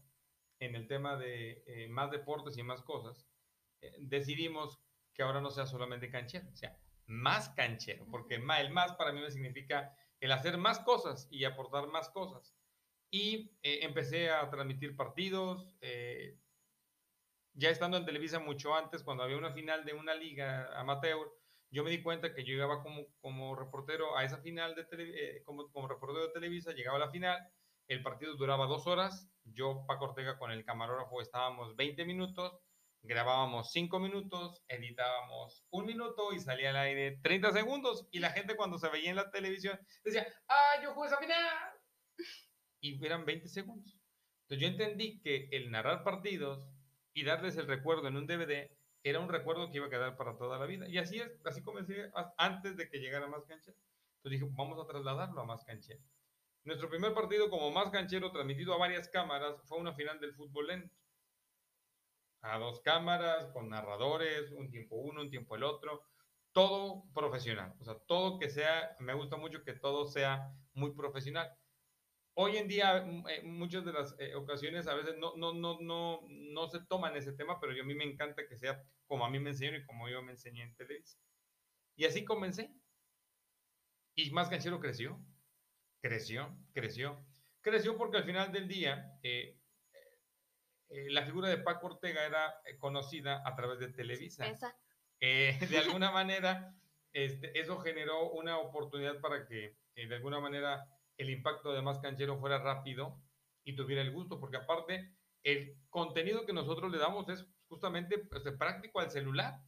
[0.60, 3.28] en el tema de más deportes y más cosas,
[3.98, 4.80] decidimos
[5.16, 6.76] que ahora no sea solamente canchero, o sea,
[7.06, 11.88] más canchero, porque el más para mí me significa el hacer más cosas y aportar
[11.88, 12.54] más cosas.
[13.10, 16.38] Y eh, empecé a transmitir partidos, eh,
[17.54, 21.32] ya estando en Televisa mucho antes, cuando había una final de una liga amateur,
[21.70, 25.42] yo me di cuenta que yo llegaba como, como reportero a esa final, de eh,
[25.44, 27.50] como, como reportero de Televisa, llegaba a la final,
[27.88, 32.60] el partido duraba dos horas, yo, Paco Ortega, con el camarógrafo estábamos 20 minutos,
[33.06, 38.56] grabábamos 5 minutos, editábamos un minuto y salía al aire 30 segundos, y la gente
[38.56, 41.76] cuando se veía en la televisión decía, ¡ah, yo jugué esa final!
[42.80, 43.98] y eran 20 segundos.
[44.42, 46.64] Entonces yo entendí que el narrar partidos
[47.12, 48.70] y darles el recuerdo en un DVD
[49.02, 50.88] era un recuerdo que iba a quedar para toda la vida.
[50.88, 53.76] Y así es, así comencé antes de que llegara Más Canchero.
[54.18, 56.00] Entonces dije, vamos a trasladarlo a Más Canchero.
[56.64, 60.66] Nuestro primer partido como Más Canchero, transmitido a varias cámaras, fue una final del fútbol
[60.66, 60.94] lento.
[62.42, 66.02] A dos cámaras, con narradores, un tiempo uno, un tiempo el otro,
[66.52, 71.50] todo profesional, o sea, todo que sea, me gusta mucho que todo sea muy profesional.
[72.38, 75.78] Hoy en día, mm, eh, muchas de las eh, ocasiones a veces no, no, no,
[75.80, 79.24] no, no se toman ese tema, pero yo a mí me encanta que sea como
[79.24, 81.22] a mí me enseñaron y como yo me enseñé en televisión.
[81.96, 82.70] Y así comencé.
[84.14, 85.18] Y más canchero creció,
[86.00, 87.24] creció, creció.
[87.60, 89.55] Creció porque al final del día eh,
[90.88, 94.46] eh, la figura de Paco Ortega era eh, conocida a través de Televisa.
[95.20, 96.74] de alguna manera,
[97.12, 102.38] este, eso generó una oportunidad para que de alguna manera el impacto de Más Canchero
[102.38, 103.18] fuera rápido
[103.64, 108.42] y tuviera el gusto, porque aparte el contenido que nosotros le damos es justamente pues,
[108.58, 109.60] práctico al celular,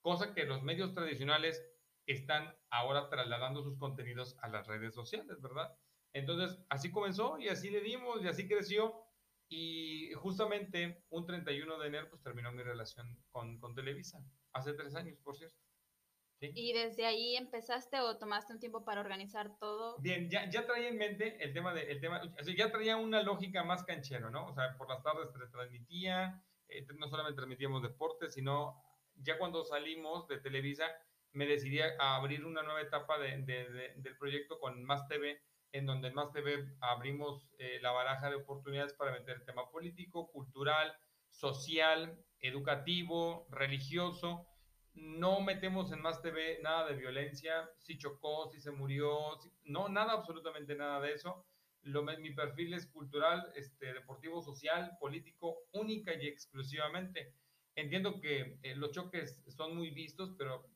[0.00, 1.64] cosa que los medios tradicionales
[2.06, 5.76] están ahora trasladando sus contenidos a las redes sociales, ¿verdad?
[6.12, 8.94] Entonces, así comenzó y así le dimos y así creció.
[9.48, 14.94] Y justamente un 31 de enero, pues terminó mi relación con, con Televisa, hace tres
[14.94, 15.56] años, por cierto.
[16.40, 19.96] ¿Y desde ahí empezaste o tomaste un tiempo para organizar todo?
[20.00, 22.96] Bien, ya, ya traía en mente el tema de, el tema, o sea, ya traía
[22.96, 24.48] una lógica más canchero, ¿no?
[24.48, 28.82] O sea, por las tardes transmitía, eh, no solamente transmitíamos deportes, sino
[29.16, 30.86] ya cuando salimos de Televisa,
[31.32, 35.40] me decidí a abrir una nueva etapa de, de, del proyecto con Más TV,
[35.74, 40.96] en donde Más TV abrimos eh, la baraja de oportunidades para meter tema político, cultural,
[41.30, 44.46] social, educativo, religioso.
[44.94, 50.12] No metemos en Más TV nada de violencia, si chocó, si se murió, no, nada,
[50.12, 51.44] absolutamente nada de eso.
[51.82, 57.34] Lo, mi perfil es cultural, este, deportivo, social, político, única y exclusivamente.
[57.74, 60.68] Entiendo que eh, los choques son muy vistos, pero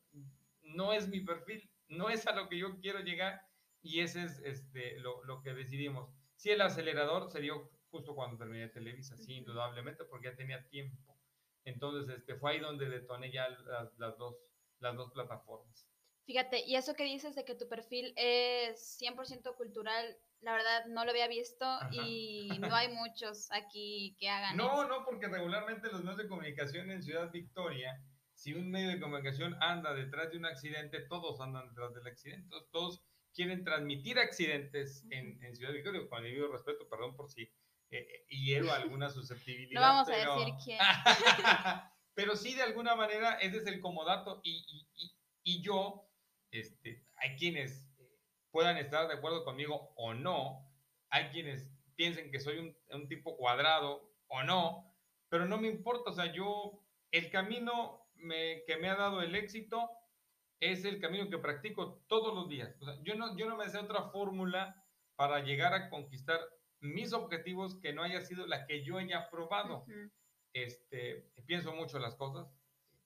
[0.62, 3.47] no es mi perfil, no es a lo que yo quiero llegar
[3.82, 6.10] y ese es este, lo, lo que decidimos.
[6.36, 11.16] Sí, el acelerador se dio justo cuando terminé Televisa, sí, indudablemente, porque ya tenía tiempo.
[11.64, 14.36] Entonces, este, fue ahí donde detoné ya las, las, dos,
[14.80, 15.86] las dos plataformas.
[16.24, 21.04] Fíjate, y eso que dices de que tu perfil es 100% cultural, la verdad no
[21.04, 26.02] lo había visto y no hay muchos aquí que hagan No, no, porque regularmente los
[26.02, 27.98] medios de comunicación en Ciudad Victoria
[28.38, 32.54] si un medio de comunicación anda detrás de un accidente, todos andan detrás del accidente.
[32.70, 33.02] Todos
[33.38, 37.52] quieren transmitir accidentes en, en Ciudad Victoria, con el debido respeto, perdón por si eh,
[37.92, 39.80] eh hiero alguna susceptibilidad.
[39.80, 40.78] No vamos a decir quién.
[42.14, 44.40] pero sí, de alguna manera, ese es el comodato.
[44.42, 46.10] Y, y, y, yo,
[46.50, 48.18] este, hay quienes eh,
[48.50, 50.68] puedan estar de acuerdo conmigo o no,
[51.08, 54.92] hay quienes piensen que soy un, un tipo cuadrado o no,
[55.28, 58.04] pero no me importa, o sea, yo, el camino
[58.66, 59.88] que me ha dado el éxito
[60.60, 62.74] es el camino que practico todos los días.
[63.02, 64.84] yo, no, yo no me sé otra fórmula
[65.16, 66.40] para llegar a conquistar
[66.80, 69.84] mis objetivos que no haya sido la que yo haya probado.
[70.52, 72.48] este, pienso mucho las cosas,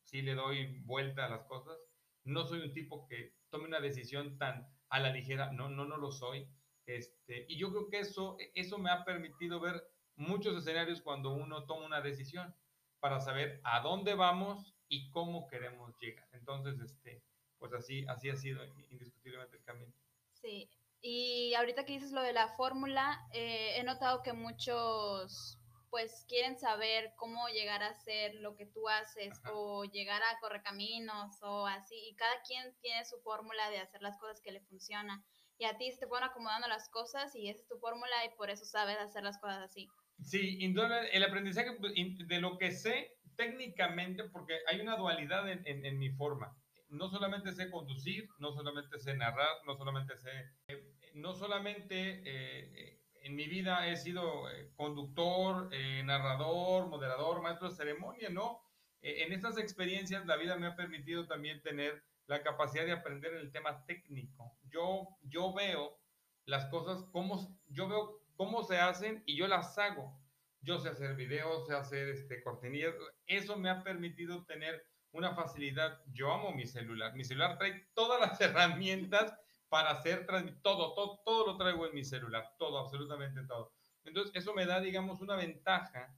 [0.03, 1.77] sí le doy vuelta a las cosas.
[2.25, 5.97] No soy un tipo que tome una decisión tan a la ligera, no, no, no
[5.97, 6.47] lo soy.
[6.87, 9.83] Este, y yo creo que eso, eso me ha permitido ver
[10.17, 12.55] muchos escenarios cuando uno toma una decisión
[13.01, 16.29] para saber a dónde vamos y cómo queremos llegar.
[16.33, 17.25] Entonces, este,
[17.63, 19.93] pues así, así ha sido indiscutiblemente el camino.
[20.33, 20.69] Sí,
[21.01, 26.59] y ahorita que dices lo de la fórmula, eh, he notado que muchos pues quieren
[26.59, 31.95] saber cómo llegar a hacer lo que tú haces o llegar a correcaminos o así,
[32.09, 35.23] y cada quien tiene su fórmula de hacer las cosas que le funcionan.
[35.59, 38.35] Y a ti se te van acomodando las cosas y esa es tu fórmula y
[38.37, 39.89] por eso sabes hacer las cosas así.
[40.23, 45.99] Sí, el aprendizaje pues, de lo que sé técnicamente, porque hay una dualidad en, en,
[45.99, 46.57] mi forma.
[46.93, 50.31] No solamente sé conducir, no solamente sé narrar, no solamente sé,
[50.69, 55.71] eh, no solamente eh, en mi vida he sido eh, conductor,
[56.05, 58.61] narrador, moderador, maestro de ceremonia, no.
[59.01, 63.51] en estas experiencias la vida me ha permitido también tener la capacidad de aprender el
[63.51, 64.55] tema técnico.
[64.71, 65.99] Yo, yo veo
[66.45, 70.21] las cosas, como, yo veo cómo se hacen y yo las hago.
[70.61, 72.95] Yo sé hacer videos, sé hacer este, cortinillas.
[73.27, 76.01] Eso me ha permitido tener una facilidad.
[76.13, 77.15] Yo amo mi celular.
[77.15, 80.27] Mi celular trae todas las herramientas para hacer
[80.63, 83.73] todo, todo, todo lo traigo en mi celular, todo, absolutamente todo.
[84.05, 86.15] Entonces, eso me da, digamos, una ventaja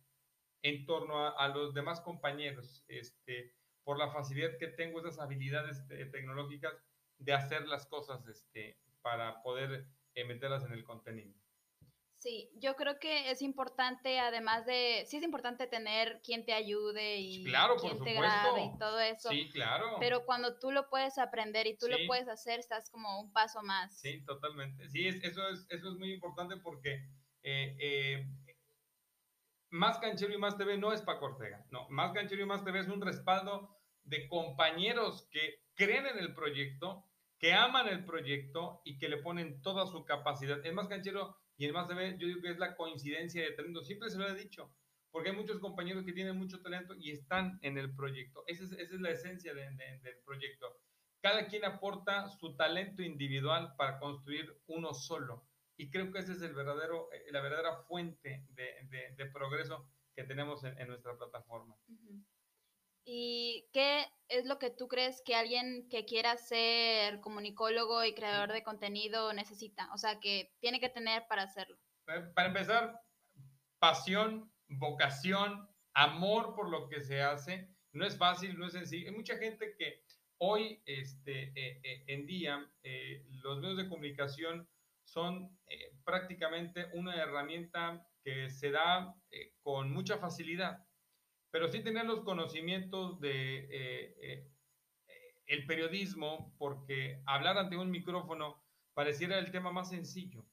[0.62, 3.54] en torno a, los demás compañeros, este,
[3.84, 6.72] por la facilidad que tengo, esas habilidades este, tecnológicas
[7.18, 11.34] de hacer las cosas este, para poder eh, meterlas en el contenido.
[12.24, 17.18] Sí, yo creo que es importante, además de, sí es importante tener quien te ayude
[17.18, 19.28] y quien te grabe y todo eso.
[19.28, 19.98] Sí, claro.
[20.00, 23.62] Pero cuando tú lo puedes aprender y tú lo puedes hacer, estás como un paso
[23.62, 24.00] más.
[24.00, 24.88] Sí, totalmente.
[24.88, 26.94] Sí, eso, es, eso es muy importante porque
[27.42, 28.26] eh, eh,
[29.68, 32.80] Más Canchero y Más TV no es Paco Ortega, no, Más Canchero y Más TV
[32.80, 37.04] es un respaldo de compañeros que creen en el proyecto,
[37.38, 40.64] que aman el proyecto y que le ponen toda su capacidad.
[40.64, 43.82] Es Más Canchero y el Más TV, yo digo que es la coincidencia de talento,
[43.82, 44.72] siempre se lo he dicho,
[45.10, 48.42] porque hay muchos compañeros que tienen mucho talento y están en el proyecto.
[48.48, 50.76] Esa es, la esencia del proyecto.
[51.22, 55.46] Cada quien aporta su talento individual para construir uno solo.
[55.76, 60.64] Y creo que esa es el verdadero, eh, la verdadera fuente de, progreso que tenemos
[60.64, 61.76] en, nuestra plataforma.
[63.04, 68.52] ¿Y qué es lo que tú crees que alguien que quiera ser comunicólogo y creador
[68.52, 69.92] de contenido necesita?
[69.92, 71.76] O sea, que tiene que tener para hacerlo.
[72.08, 73.00] Eh, para empezar,
[73.78, 77.68] pasión, vocación, amor por lo que se hace.
[77.92, 79.08] No es fácil, no es sencillo.
[79.08, 80.02] Hay mucha gente que
[80.38, 82.68] hoy este, eh, en día
[83.42, 84.68] los medios de comunicación
[85.04, 90.84] son eh, prácticamente una herramienta que se da eh, con mucha facilidad,
[91.54, 94.50] pero sí tener los conocimientos de eh,
[95.46, 98.60] el periodismo, porque hablar ante un micrófono
[98.92, 100.44] pareciera el tema más sencillo,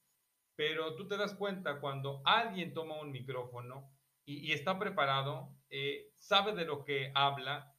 [0.54, 3.90] pero tú te das cuenta cuando alguien toma un micrófono
[4.24, 5.52] y, está preparado,
[6.18, 7.74] sabe de lo que habla,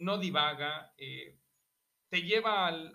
[0.00, 2.92] no divaga, te lleva al,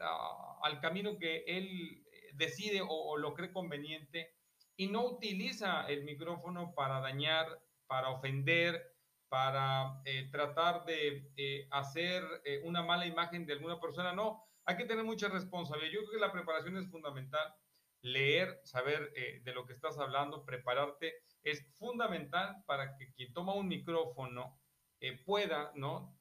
[0.64, 2.04] al camino que él
[2.34, 4.36] decide o, lo cree conveniente
[4.76, 7.48] y no utiliza el micrófono para dañar,
[7.88, 8.91] para ofender,
[9.32, 14.12] para eh, tratar de eh, hacer eh, una mala imagen de alguna persona.
[14.12, 15.94] No, hay que tener mucha responsabilidad.
[15.94, 17.56] Yo creo que la preparación es fundamental.
[18.02, 21.14] Leer, saber de lo que estás hablando, prepararte,
[21.44, 24.60] es fundamental para que quien toma un micrófono
[25.24, 26.20] pueda ¿no?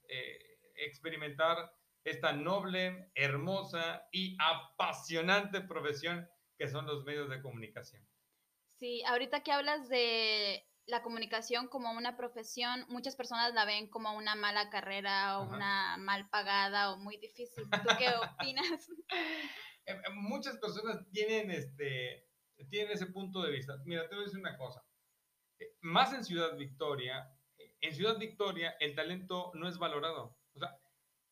[0.75, 1.73] experimentar
[2.05, 8.07] esta noble, hermosa y apasionante profesión que son los medios de comunicación.
[8.67, 14.17] Sí, ahorita que hablas de la comunicación como una profesión, muchas personas la ven como
[14.17, 17.65] una mala carrera o una mal pagada o muy difícil.
[17.71, 18.89] ¿Tú qué opinas?
[19.87, 22.29] Eh, eh, muchas personas tienen, este,
[22.69, 23.75] tienen ese punto de vista.
[23.85, 24.85] Mira, te voy a decir una cosa.
[25.59, 27.33] Eh, más en Ciudad Victoria,
[27.81, 30.37] en Ciudad Victoria el talento no es valorado.
[30.55, 30.77] O sea,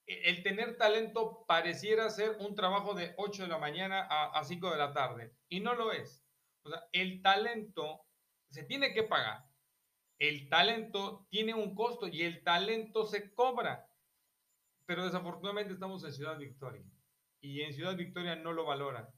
[0.07, 4.77] el tener talento pareciera ser un trabajo de 8 de la mañana a, 5 de
[4.79, 6.25] la tarde y no lo es.
[6.63, 8.07] O sea, el talento
[8.49, 9.48] se tiene que pagar.
[10.19, 13.89] El talento tiene un costo y el talento se cobra.
[14.87, 16.85] Pero desafortunadamente estamos en Ciudad Victoria
[17.41, 19.09] y en Ciudad Victoria no lo valoran.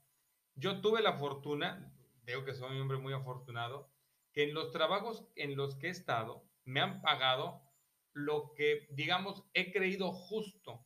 [0.55, 1.91] Yo tuve la fortuna,
[2.23, 3.91] veo que soy un hombre muy afortunado,
[4.33, 7.63] que en los trabajos en los que he estado me han pagado
[8.13, 10.85] lo que, digamos, he creído justo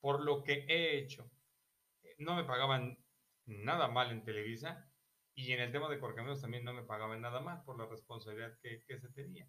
[0.00, 1.30] por lo que he hecho.
[2.18, 3.04] No me pagaban
[3.44, 4.91] nada mal en Televisa
[5.34, 8.56] y en el tema de Corcaminos también no me pagaban nada mal por la responsabilidad
[8.62, 9.46] que, se tenía.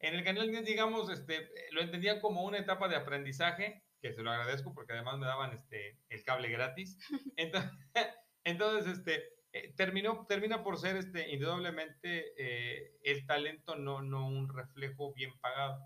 [0.00, 4.30] En el canal digamos, este, lo entendía como una etapa de aprendizaje, que se lo
[4.30, 6.98] agradezco porque además me daban este, el cable gratis.
[7.36, 7.70] Entonces,
[8.44, 14.48] entonces este, eh, terminó, termina por ser este, indudablemente eh, el talento, no, no un
[14.54, 15.80] reflejo bien pagado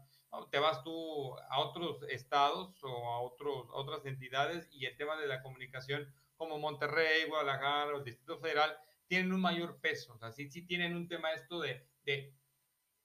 [0.51, 5.27] te vas tú a otros estados o a, otros, otras entidades y el tema de
[5.27, 8.77] la comunicación como Monterrey, Guadalajara o el Distrito Federal
[9.09, 10.15] tienen un mayor peso.
[10.15, 12.35] O sea, sí, sí tienen un tema esto de, de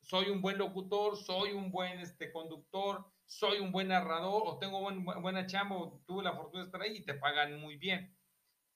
[0.01, 4.81] soy un buen locutor, soy un buen este, conductor, soy un buen narrador o tengo
[4.81, 8.15] buen, buena chamba o tuve la fortuna de estar ahí y te pagan muy bien.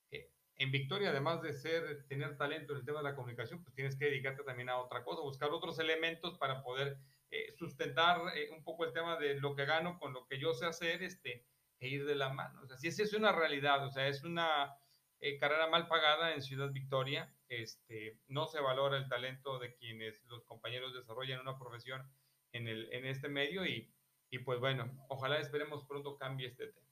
[0.10, 3.76] Eh, en Victoria, además de ser, tener talento en el tema de la comunicación, pues
[3.76, 6.98] tienes que dedicarte también a otra cosa, buscar otros elementos para poder
[7.30, 10.54] eh, sustentar eh, un poco el tema de lo que gano con lo que yo
[10.54, 11.46] sé hacer este,
[11.80, 12.62] e ir de la mano.
[12.62, 14.74] O sea, esa es una realidad, o sea, es una
[15.20, 20.24] eh, carrera mal pagada en Ciudad Victoria, este, no se valora el talento de quienes
[20.26, 22.12] los compañeros desarrollan una profesión
[22.52, 23.92] en, el, en este medio y,
[24.30, 26.88] y pues bueno, ojalá esperemos pronto cambie este tema.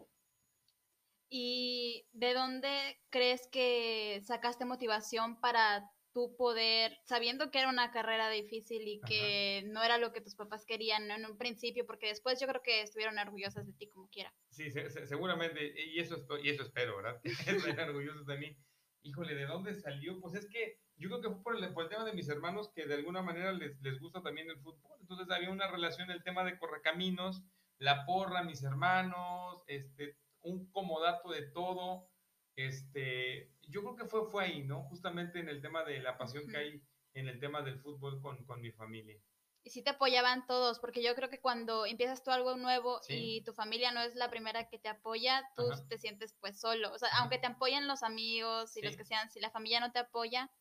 [1.30, 8.30] ¿Y de dónde crees que sacaste motivación para tu poder, sabiendo que era una carrera
[8.30, 12.40] difícil y que no era lo que tus papás querían en un principio, porque después
[12.40, 14.34] yo creo que estuvieron orgullosas de ti como quiera.
[14.50, 17.20] Sí, seguramente, y eso, y eso espero, ¿verdad?
[17.76, 18.58] Están orgullosos de mí.
[19.04, 20.22] Híjole, ¿de dónde salió?
[20.22, 22.72] Pues es que yo creo que fue por el, por el tema de mis hermanos
[22.74, 24.98] que de alguna manera les, les gusta también el fútbol.
[25.02, 27.44] Entonces había una relación, el tema de correcaminos,
[27.78, 32.10] la porra, mis hermanos, este, un comodato de todo
[32.56, 34.84] este, yo creo que fue, fue ahí, ¿no?
[34.84, 36.82] Justamente en el tema de la pasión que hay
[37.14, 39.18] en el tema del fútbol con, con mi familia.
[39.64, 43.44] Y sí te apoyaban todos, porque yo creo que cuando empiezas tú algo nuevo y
[43.44, 46.94] tu familia no es la primera que te apoya, tú te sientes pues solo.
[46.94, 49.92] O sea, aunque te apoyen los amigos y los que sean, si la familia no
[49.92, 50.52] te apoya,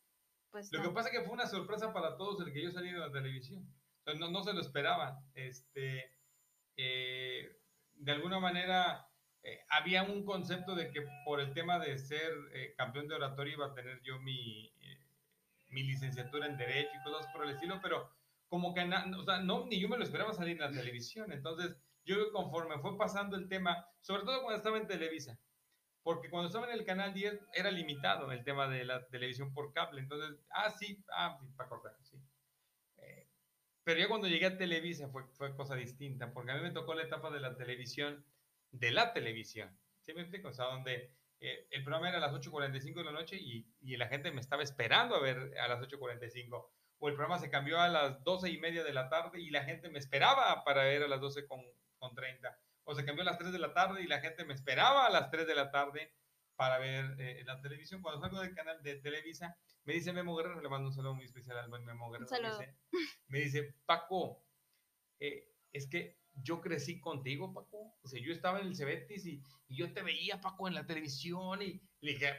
[0.49, 0.71] pues...
[0.71, 2.97] Lo que pasa es que fue una sorpresa para todos el que yo salí de
[2.97, 3.71] la televisión.
[4.17, 5.19] no, no se lo esperaban.
[5.35, 6.11] Este,
[6.77, 7.59] eh,
[7.93, 9.07] de alguna manera
[9.45, 13.53] eh, había un concepto de que por el tema de ser eh, campeón de oratoria
[13.53, 14.73] iba a tener yo mi,
[15.69, 18.09] mi licenciatura en Derecho y cosas por el estilo, pero
[18.47, 21.31] como que, o sea, no, ni yo me lo esperaba salir en la televisión.
[21.31, 25.39] Entonces, yo conforme fue pasando el tema, sobre todo cuando estaba en Televisa,
[26.01, 29.73] porque cuando estaba en el canal 10 era limitado el tema de la televisión por
[29.73, 30.01] cable.
[30.01, 32.17] Entonces, ah, sí, ah, para cortar, sí.
[32.97, 33.27] Eh,
[33.83, 36.95] pero ya cuando llegué a Televisa fue, fue cosa distinta, porque a mí me tocó
[36.95, 38.23] la etapa de la televisión,
[38.79, 39.77] de la televisión.
[40.01, 40.49] ¿Sí me explico?
[40.49, 43.97] O sea, donde eh, el programa era a las 8.45 de la noche y, y,
[43.97, 46.67] la gente me estaba esperando a ver a las 8.45.
[46.99, 49.63] O el programa se cambió a las 12 y media de la tarde y la
[49.63, 51.61] gente me esperaba para ver a las 12 con,
[51.97, 54.53] con 30 o se cambió a las 3 de la tarde y la gente me
[54.53, 56.13] esperaba a las 3 de la tarde
[56.55, 58.01] para ver eh, la televisión.
[58.01, 61.25] Cuando salgo del canal de Televisa, me dice Memo Guerrero, le mando un saludo muy
[61.25, 62.29] especial al buen Memo Guerrero.
[62.31, 62.75] Me dice,
[63.27, 64.43] me dice, Paco,
[65.19, 67.95] eh, es que yo crecí contigo, Paco.
[68.01, 70.85] O sea, yo estaba en el Cebetis y, y, yo te veía, Paco, en la
[70.85, 72.33] televisión y dije,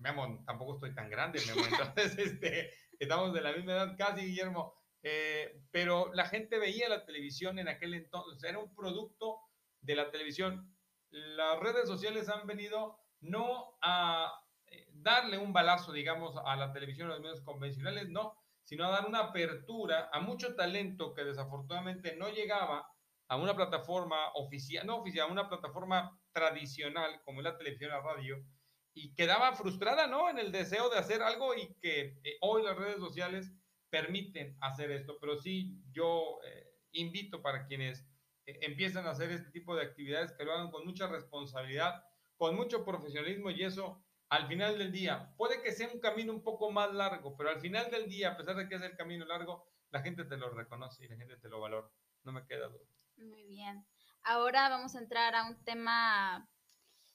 [0.00, 1.62] Memo, tampoco estoy tan grande, Memo.
[1.96, 4.74] Entonces, este, estamos de la misma edad casi, Guillermo.
[5.02, 9.40] Eh, pero la gente veía la televisión en aquel entonces, era un producto
[9.80, 10.72] de la televisión.
[11.10, 14.32] Las redes sociales han venido no a
[14.66, 18.90] eh, darle un balazo, digamos, a la televisión, a los medios convencionales, no, sino a
[18.90, 22.86] dar una apertura a mucho talento que desafortunadamente no llegaba
[23.32, 28.44] a una plataforma oficial, no oficial, a una plataforma tradicional como la televisión, la radio,
[28.92, 30.28] y quedaba frustrada, ¿no?
[30.28, 33.50] En el deseo de hacer algo y que eh, hoy las redes sociales
[33.88, 35.16] permiten hacer esto.
[35.18, 38.06] Pero sí, yo eh, invito para quienes
[38.44, 42.04] eh, empiezan a hacer este tipo de actividades que lo hagan con mucha responsabilidad,
[42.36, 46.42] con mucho profesionalismo y eso al final del día puede que sea un camino un
[46.42, 49.24] poco más largo, pero al final del día, a pesar de que es el camino
[49.24, 51.88] largo, la gente te lo reconoce y la gente te lo valora.
[52.24, 52.84] No me queda duda.
[53.22, 53.84] Muy bien.
[54.22, 56.48] Ahora vamos a entrar a un tema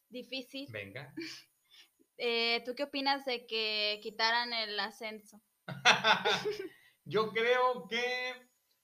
[0.10, 0.68] difícil.
[0.72, 1.14] Venga.
[2.20, 5.40] Eh, ¿Tú qué opinas de que quitaran el ascenso?
[7.06, 8.34] Yo creo que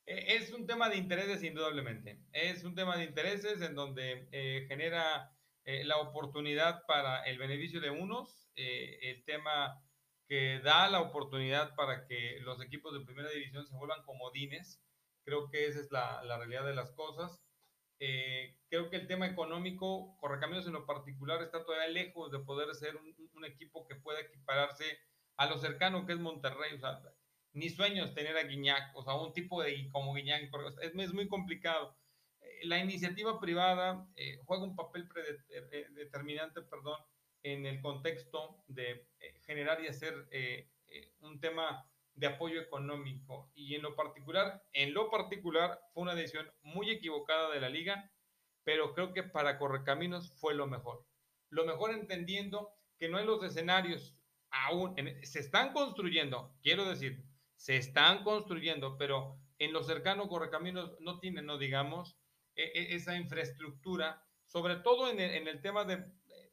[0.05, 2.19] eh, es un tema de intereses, indudablemente.
[2.32, 5.32] Es un tema de intereses en donde eh, genera
[5.65, 9.82] eh, la oportunidad para el beneficio de unos, el tema
[10.28, 14.82] que da la oportunidad para que los equipos de primera división se vuelvan comodines.
[15.26, 17.41] Creo que esa es la, la realidad de las cosas.
[18.69, 22.95] creo que el tema económico, Correcaminos en lo particular, está todavía lejos de poder ser
[22.97, 24.99] un, un equipo que pueda equipararse
[25.38, 26.74] a lo cercano que es Monterrey.
[26.76, 27.01] O sea,
[27.53, 30.43] ni sueños tener a Guiñac, o sea, un tipo de como Guiñac,
[30.82, 31.95] es, es muy complicado.
[32.41, 35.07] Eh, la iniciativa privada eh, juega un papel
[35.71, 36.99] eh, determinante, perdón,
[37.43, 39.05] en el contexto de
[39.45, 40.13] generar y hacer
[41.19, 41.86] un tema
[42.16, 43.51] de apoyo económico.
[43.55, 48.11] Y en lo particular, en lo particular, fue una decisión muy equivocada de la liga,
[48.64, 51.05] pero creo que para Correcaminos fue lo mejor.
[51.49, 54.16] Lo mejor entendiendo que no en los escenarios
[54.49, 57.24] aún se están construyendo, quiero decir,
[57.55, 62.18] se están construyendo, pero en lo cercano Correcaminos no tienen, no digamos,
[62.55, 66.05] e, e, esa infraestructura, sobre todo en el, tema de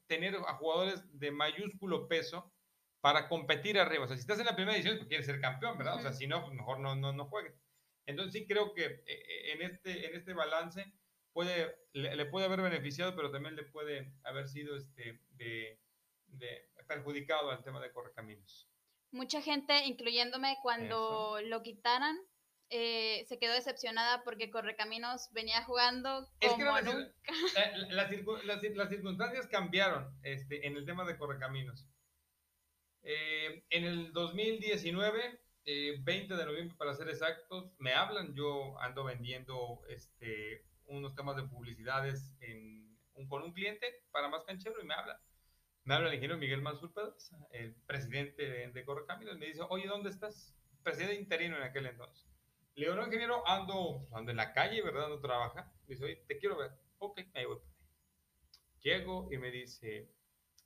[0.07, 2.53] tener a jugadores de mayúsculo peso
[3.01, 4.05] para competir arriba.
[4.05, 5.97] O sea, si estás en la primera edición, pues quieres ser campeón, ¿verdad?
[5.97, 7.55] O sea, si no, pues mejor no, no, no juegues.
[8.07, 10.93] Entonces sí creo que e, en este, en este balance
[11.33, 15.81] puede, le, puede haber beneficiado, pero también le puede haber sido este, de,
[16.27, 18.71] de perjudicado al tema de Correcaminos
[19.13, 22.17] mucha gente, incluyéndome, cuando lo quitaran,
[22.71, 27.13] eh, se quedó decepcionada porque Correcaminos venía jugando como nunca.
[27.91, 31.89] Las, circunstancias cambiaron este, en el tema de Correcaminos.
[33.03, 39.05] Eh, en el 2019, 20 eh, de noviembre para ser exactos, me hablan, yo ando
[39.05, 42.99] vendiendo este, unos temas de publicidades en,
[43.29, 45.17] con un cliente para más canchero y me hablan
[45.85, 46.93] me habla el ingeniero Miguel Mansur
[47.53, 50.55] el presidente de, de Correcaminos, me dice, oye, ¿dónde estás?
[50.83, 52.27] Presidente interino en aquel entonces.
[52.75, 55.09] Le digo, no, ingeniero, ando, ando en la calle, ¿verdad?
[55.09, 55.73] No trabaja.
[55.87, 56.71] Me dice, oye, te quiero ver.
[56.99, 57.59] Ok, ahí voy.
[58.83, 60.09] Llego y me dice,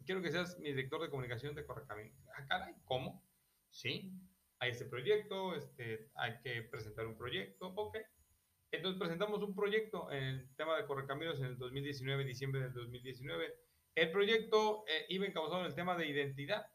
[0.05, 2.17] quiero que seas mi director de comunicación de Correcaminos.
[2.37, 3.23] Ah, caray, ¿cómo?
[3.71, 4.13] Sí,
[4.59, 7.99] hay ese proyecto, este, hay que presentar un proyecto, ok.
[8.71, 13.65] Entonces presentamos un proyecto en el tema de Correcaminos en el 2019, diciembre del 2019
[13.95, 16.67] el proyecto eh, iba encauzado en el tema de identidad.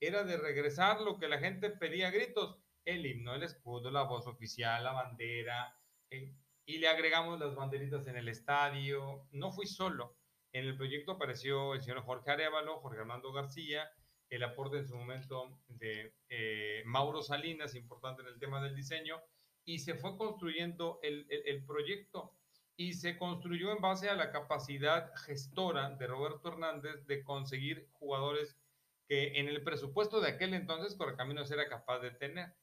[0.00, 4.04] Era de regresar lo que la gente pedía a gritos, el himno, el escudo, la
[4.04, 5.76] voz oficial, la bandera,
[6.10, 9.28] eh, y le agregamos las banderitas en el estadio.
[9.32, 10.16] No fui solo.
[10.52, 13.90] En el proyecto apareció el señor Jorge Arevalo, Jorge Armando García,
[14.28, 19.20] el aporte en su momento de eh, Mauro Salinas, importante en el tema del diseño,
[19.64, 22.34] y se fue construyendo el, el, proyecto
[22.76, 28.58] y se construyó en base a la capacidad gestora de Roberto Hernández de conseguir jugadores
[29.06, 32.54] que en el presupuesto de aquel entonces Correcaminos era capaz de tener.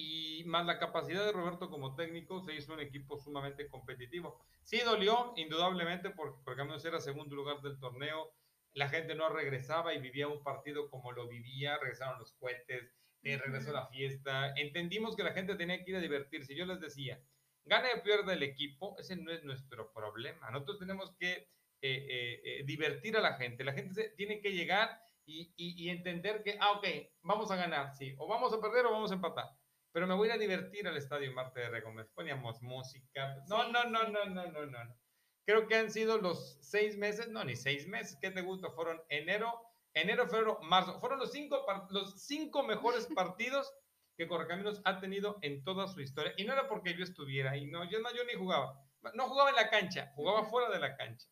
[0.00, 4.40] Y más la capacidad de Roberto como técnico, se hizo un equipo sumamente competitivo.
[4.62, 8.32] Sí dolió, indudablemente, porque Correcaminos era segundo lugar del torneo,
[8.72, 13.36] la gente no regresaba y vivía un partido como lo vivía, regresaron los cohetes, eh,
[13.36, 16.54] regresó la fiesta, entendimos que la gente tenía que ir a divertirse.
[16.54, 17.20] Yo les decía,
[17.64, 20.50] gana o pierda el equipo, ese no es nuestro problema.
[20.50, 21.48] Nosotros tenemos que
[21.82, 23.64] eh, eh, divertir a la gente.
[23.64, 26.86] La gente tiene que llegar y, y, entender que, ah, ok,
[27.22, 29.59] vamos a ganar, sí, o vamos a perder o vamos a empatar.
[29.92, 32.08] Pero me voy a, ir a divertir al estadio Marte de Regómez.
[32.14, 33.42] Poníamos música.
[33.48, 34.96] No, no, no, no, no, no, no.
[35.44, 38.70] Creo que han sido los seis meses, no, ni seis meses, ¿qué te gusta?
[38.70, 39.52] Fueron enero,
[39.94, 41.00] enero, febrero, marzo.
[41.00, 43.72] Fueron los cinco, los cinco mejores partidos
[44.16, 46.34] que Correcaminos ha tenido en toda su historia.
[46.36, 48.80] Y no era porque yo estuviera ahí, no, yo, no, yo ni jugaba.
[49.14, 51.26] No jugaba en la cancha, jugaba fuera de la cancha.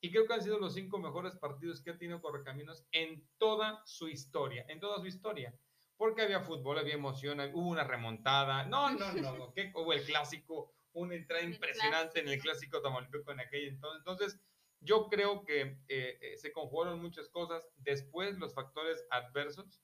[0.00, 3.82] Y creo que han sido los cinco mejores partidos que ha tenido Correcaminos en toda
[3.86, 5.52] su historia, en toda su historia.
[5.96, 8.64] Porque había fútbol, había emoción, hubo una remontada.
[8.64, 9.52] No, no, no, no.
[9.54, 9.72] ¿qué?
[9.74, 13.98] hubo el clásico, una entrada impresionante en el clásico Tamaulipeco en aquel entonces.
[13.98, 14.40] Entonces,
[14.80, 17.66] yo creo que eh, eh, se conjugaron muchas cosas.
[17.76, 19.82] Después, los factores adversos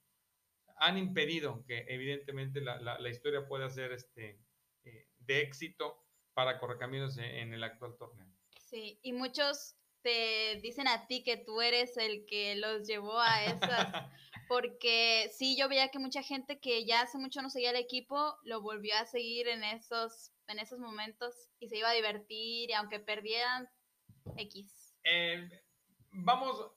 [0.77, 4.41] han impedido que, evidentemente, la, la, historia pueda ser este,
[4.85, 6.05] eh, de éxito
[6.35, 8.27] para Correcaminos en, en el actual torneo.
[8.59, 13.45] Sí, y muchos te dicen a ti que tú eres el que los llevó a
[13.45, 13.61] esas,
[14.49, 18.37] porque sí, yo veía que mucha gente que ya hace mucho no seguía el equipo,
[18.45, 22.73] lo volvió a seguir en esos, en esos momentos y se iba a divertir y
[22.73, 23.69] aunque perdieran,
[24.37, 24.95] X.
[25.05, 25.49] Eh,
[26.11, 26.71] vamos,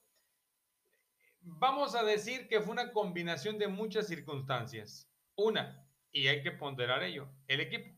[1.40, 5.10] vamos a decir que fue una combinación de muchas circunstancias.
[5.36, 7.94] Una, y hay que ponderar ello, el equipo.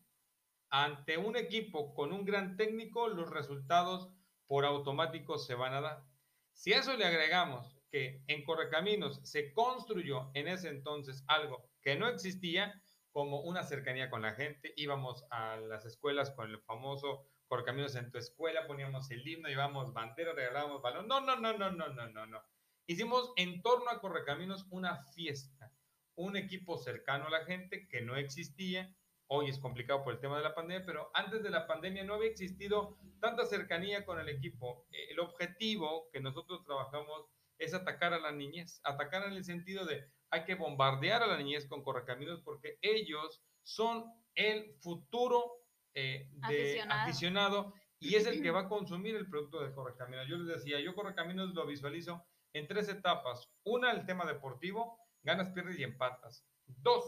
[0.70, 4.12] Ante un equipo con un gran técnico, los resultados
[4.48, 6.04] por automático se van a dar.
[6.52, 11.96] Si a eso le agregamos que en Correcaminos se construyó en ese entonces algo que
[11.96, 12.82] no existía,
[13.12, 18.10] como una cercanía con la gente, íbamos a las escuelas con el famoso Correcaminos en
[18.10, 21.08] tu escuela, poníamos el himno, llevábamos bandera, regalábamos balón.
[21.08, 22.42] No, no, no, no, no, no, no, no.
[22.86, 25.72] Hicimos en torno a Correcaminos una fiesta,
[26.14, 28.94] un equipo cercano a la gente que no existía,
[29.30, 32.14] Hoy es complicado por el tema de la pandemia, pero antes de la pandemia no
[32.14, 34.86] había existido tanta cercanía con el equipo.
[34.90, 37.26] Eh, el objetivo que nosotros trabajamos
[37.58, 41.36] es atacar a la niñez, atacar en el sentido de hay que bombardear a la
[41.36, 44.04] niñez con correcaminos porque ellos son
[44.34, 45.62] el futuro
[45.94, 47.74] eh, de aficionado.
[47.98, 50.26] y es el que va a consumir el producto de correcaminos.
[50.28, 53.50] Yo les decía, yo correcaminos lo visualizo en tres etapas.
[53.64, 56.46] Una, el tema deportivo, ganas, pierdes y empatas.
[56.66, 57.04] Dos,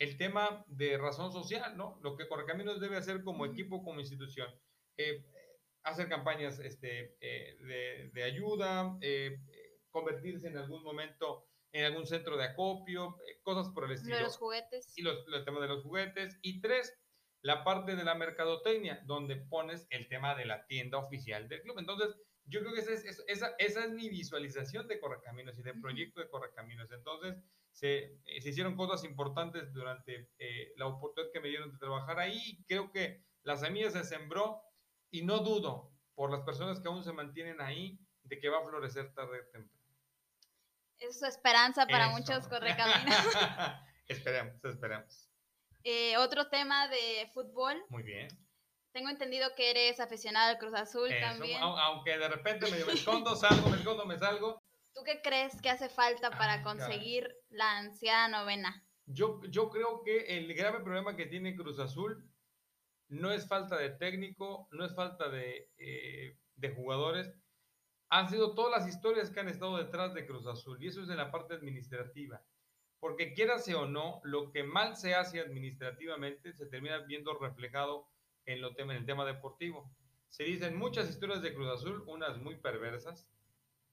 [0.00, 2.00] el tema de razón social, ¿no?
[2.02, 4.48] Lo que Correcaminos debe hacer como equipo, como institución.
[4.96, 5.22] Eh,
[5.82, 9.38] hacer campañas este, eh, de, ayuda, eh,
[9.90, 14.16] convertirse en algún momento en algún centro de acopio, cosas por el estilo.
[14.16, 14.92] De los juguetes.
[14.96, 16.38] Y los, el tema de los juguetes.
[16.42, 16.98] Y tres,
[17.42, 21.78] la parte de la mercadotecnia, donde pones el tema de la tienda oficial del club.
[21.78, 25.74] Entonces, yo creo que esa es, esa, esa es mi visualización de Correcaminos y de
[25.74, 26.90] proyecto de Correcaminos.
[26.90, 27.36] Entonces,
[27.72, 32.18] se, eh, se hicieron cosas importantes durante eh, la oportunidad que me dieron de trabajar
[32.18, 32.62] ahí.
[32.66, 34.62] Creo que la semilla se sembró
[35.10, 38.68] y no dudo por las personas que aún se mantienen ahí de que va a
[38.68, 39.80] florecer tarde o temprano.
[40.98, 43.16] Es esperanza para muchos correcaminos.
[44.06, 45.30] esperemos, esperemos.
[45.82, 47.82] Eh, otro tema de fútbol.
[47.88, 48.28] Muy bien.
[48.92, 51.62] Tengo entendido que eres aficionado al Cruz Azul también.
[51.62, 54.60] Aunque de repente me, me escondo, salgo, me escondo, me salgo.
[54.92, 58.84] ¿Tú qué crees que hace falta para ah, conseguir la ansiada novena?
[59.06, 62.28] Yo, yo creo que el grave problema que tiene Cruz Azul
[63.08, 67.32] no es falta de técnico, no es falta de, eh, de jugadores,
[68.08, 71.08] han sido todas las historias que han estado detrás de Cruz Azul y eso es
[71.08, 72.42] en la parte administrativa.
[72.98, 78.08] Porque quierase o no, lo que mal se hace administrativamente se termina viendo reflejado
[78.46, 79.90] en, lo en el tema deportivo.
[80.28, 83.28] Se dicen muchas historias de Cruz Azul, unas muy perversas,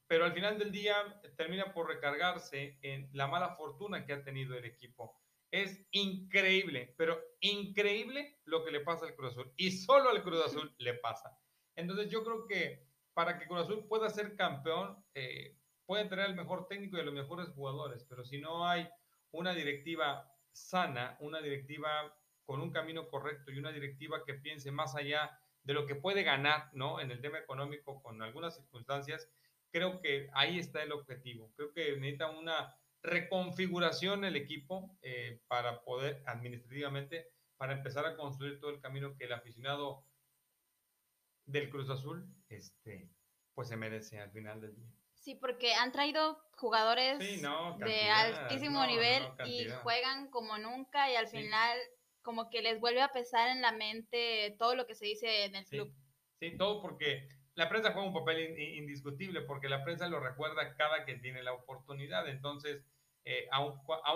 [0.07, 0.95] pero al final del día
[1.35, 5.21] termina por recargarse en la mala fortuna que ha tenido el equipo.
[5.51, 9.53] Es increíble, pero increíble lo que le pasa al Cruz Azul.
[9.57, 11.37] Y solo al Cruz Azul le pasa.
[11.75, 16.35] Entonces yo creo que para que Cruz Azul pueda ser campeón, eh, pueden tener el
[16.35, 18.87] mejor técnico y los mejores jugadores, pero si no hay
[19.31, 24.95] una directiva sana, una directiva con un camino correcto y una directiva que piense más
[24.95, 26.99] allá de lo que puede ganar, ¿no?
[26.99, 29.29] En el tema económico con algunas circunstancias,
[29.77, 31.51] creo que ahí está el objetivo.
[31.55, 38.59] Creo que necesita una reconfiguración el equipo eh, para poder administrativamente para empezar a construir
[38.59, 40.05] todo el camino que el aficionado
[41.45, 43.09] del Cruz Azul, este,
[43.53, 44.91] pues se merece al final del día.
[45.15, 51.77] Sí, porque han traído jugadores de altísimo nivel y juegan como nunca y al final
[52.21, 55.55] como que les vuelve a pesar en la mente todo lo que se dice en
[55.55, 55.93] el club.
[56.39, 57.27] Sí, todo porque
[57.57, 61.53] la prensa juega un papel indiscutible porque la prensa lo recuerda cada que tiene la
[61.53, 62.29] oportunidad.
[62.29, 62.85] Entonces,
[63.25, 63.49] eh,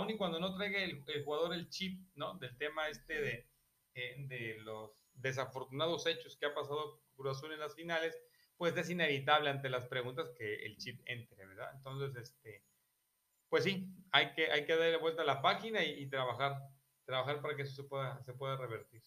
[0.08, 2.36] y cuando no traiga el, jugador el chip, ¿no?
[2.36, 3.50] Del tema este de,
[3.96, 8.16] eh, de los desafortunados hechos que ha pasado Cruz Azul en las finales,
[8.58, 11.72] pues es inevitable ante las preguntas que el chip entre, ¿verdad?
[11.76, 12.64] Entonces, este,
[13.50, 16.62] pues sí, hay que, hay que darle vuelta a la página y, trabajar,
[17.06, 19.04] trabajar para que eso se pueda, se pueda revertir.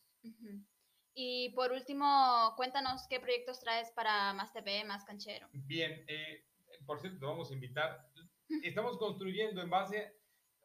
[1.14, 5.48] Y por último, cuéntanos qué proyectos traes para Más TV, Más Canchero.
[5.52, 6.44] Bien, eh,
[6.84, 8.10] por cierto, te vamos a invitar.
[8.64, 10.16] Estamos construyendo en base,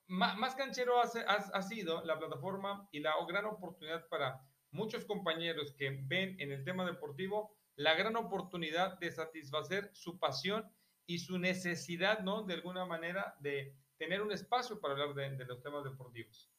[0.08, 4.42] Más, Canchero ha, ha, sido la plataforma y la gran oportunidad para
[4.72, 10.70] muchos compañeros que ven en el tema deportivo la gran oportunidad de satisfacer su pasión
[11.06, 12.44] y su necesidad, ¿no?
[12.44, 16.52] De alguna manera de tener un espacio para hablar de los temas deportivos.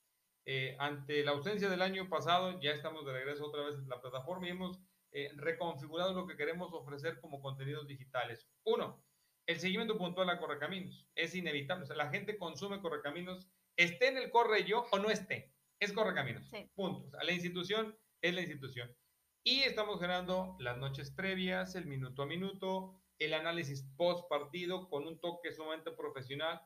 [0.47, 4.01] Eh, ante la ausencia del año pasado, ya estamos de regreso otra vez en la
[4.01, 4.81] plataforma y hemos
[5.13, 8.49] eh, reconfigurado lo que queremos ofrecer como contenidos digitales.
[8.65, 9.05] Uno,
[9.47, 11.09] el seguimiento puntual a Correcaminos.
[11.15, 11.85] Es inevitable.
[11.85, 15.53] O sea, la gente consume Correcaminos, esté en el corre yo o no esté.
[15.81, 16.49] Es Correcaminos.
[16.51, 16.71] Sí.
[16.75, 17.07] Punto.
[17.07, 18.95] O sea, la institución es la institución.
[19.43, 25.07] Y estamos generando las noches previas, el minuto a minuto, el análisis post partido con
[25.07, 26.61] un toque sumamente profesional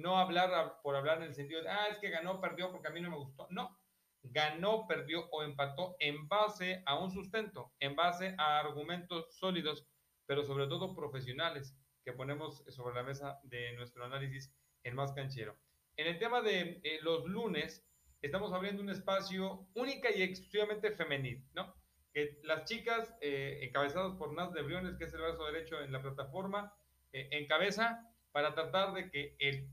[0.00, 2.90] no hablar por hablar en el sentido de, ah, es que ganó, perdió porque a
[2.90, 3.46] mí no me gustó.
[3.50, 3.78] No,
[4.22, 9.86] ganó, perdió o empató en base a un sustento, en base a argumentos sólidos,
[10.26, 14.52] pero sobre todo profesionales que ponemos sobre la mesa de nuestro análisis
[14.84, 15.56] en Más Canchero.
[15.96, 17.86] En el tema de eh, los lunes,
[18.22, 21.74] estamos abriendo un espacio única y exclusivamente femenil, ¿no?
[22.12, 25.92] Que las chicas, eh, encabezadas por Naz de Briones, que es el brazo derecho en
[25.92, 26.74] la plataforma,
[27.12, 29.68] eh, encabeza para tratar de que el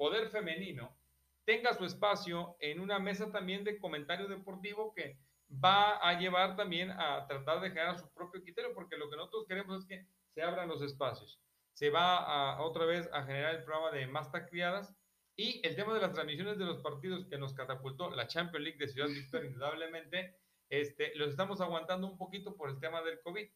[0.00, 0.96] poder femenino
[1.44, 5.18] tenga su espacio en una mesa también de comentario deportivo que
[5.62, 9.44] va a llevar también a tratar de generar su propio criterio, porque lo que nosotros
[9.46, 11.38] queremos es que se abran los espacios.
[11.74, 14.96] Se va a, otra vez a generar el programa de Más Criadas
[15.36, 18.78] y el tema de las transmisiones de los partidos que nos catapultó la Champions League
[18.78, 20.34] de Ciudad Victoria, indudablemente,
[20.70, 23.46] este, los estamos aguantando un poquito por el tema del COVID.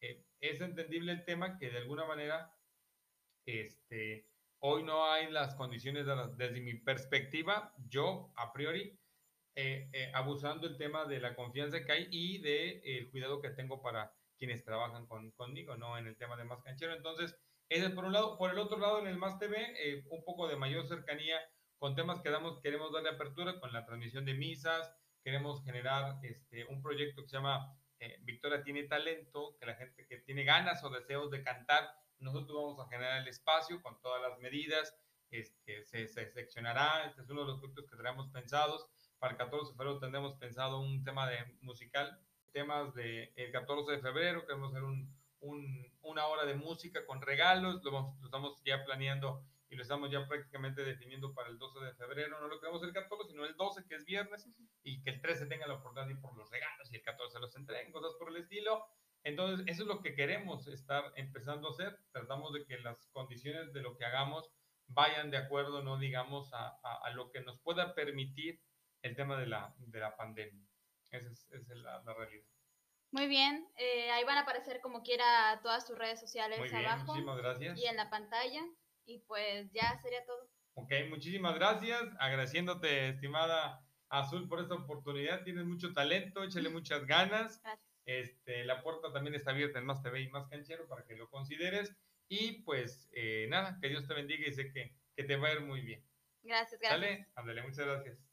[0.00, 2.54] Eh, es entendible el tema que de alguna manera
[3.44, 4.29] este,
[4.62, 6.04] Hoy no hay las condiciones,
[6.36, 8.94] desde mi perspectiva, yo a priori,
[9.56, 13.40] eh, eh, abusando el tema de la confianza que hay y del de, el cuidado
[13.40, 15.96] que tengo para quienes trabajan conmigo, ¿no?
[15.96, 16.92] En el tema de Más Canchero.
[16.92, 17.34] Entonces,
[17.70, 18.36] ese por un lado.
[18.36, 21.40] Por el otro lado, en el Más TV, eh, un poco de mayor cercanía
[21.78, 24.94] con temas que damos, queremos darle apertura con la transmisión de misas,
[25.24, 27.74] queremos generar este, un proyecto que se llama
[28.20, 31.90] Victoria tiene talento, que la gente que tiene ganas o deseos de cantar
[32.20, 34.94] nosotros vamos a generar el espacio con todas las medidas,
[35.30, 38.86] este, se, se seccionará, este es uno de los puntos que tenemos pensados.
[39.18, 42.18] Para el 14 de febrero tendremos pensado un tema de musical,
[42.52, 47.20] temas del el 14 de febrero, queremos hacer un, un, una hora de música con
[47.20, 51.84] regalos, lo, lo, estamos ya planeando y lo estamos ya prácticamente definiendo para el 12
[51.84, 54.48] de febrero, no lo queremos el 14, sino el 12, que es viernes,
[54.82, 57.38] y que el 13 tenga la oportunidad de ir por los regalos y el 14
[57.38, 58.84] los entreguen, cosas por el estilo.
[59.22, 61.98] Entonces, eso es lo que queremos estar empezando a hacer.
[62.12, 64.50] Tratamos de que las condiciones de lo que hagamos
[64.88, 68.60] vayan de acuerdo, no digamos, a, a, lo que nos pueda permitir
[69.02, 70.66] el tema de la, de la pandemia.
[71.10, 72.44] Esa es, esa es la, realidad.
[73.12, 76.86] Muy bien, eh, ahí van a aparecer como quiera todas tus redes sociales Muy bien,
[76.86, 77.06] abajo.
[77.06, 77.78] Muchísimas gracias.
[77.78, 78.62] Y en la pantalla.
[79.04, 80.48] Y pues ya sería todo.
[80.74, 82.02] Ok, muchísimas gracias.
[82.20, 85.42] Agradeciéndote, estimada Azul, por esta oportunidad.
[85.42, 87.60] Tienes mucho talento, échale muchas ganas.
[87.62, 87.89] Gracias.
[88.18, 91.30] Este, la puerta también está abierta en Más TV y Más Canchero para que lo
[91.30, 91.96] consideres.
[92.28, 95.52] Y pues eh, nada, que Dios te bendiga y sé que, que te va a
[95.52, 96.04] ir muy bien.
[96.42, 97.00] Gracias, gracias.
[97.00, 98.18] Dale, ándale, muchas gracias.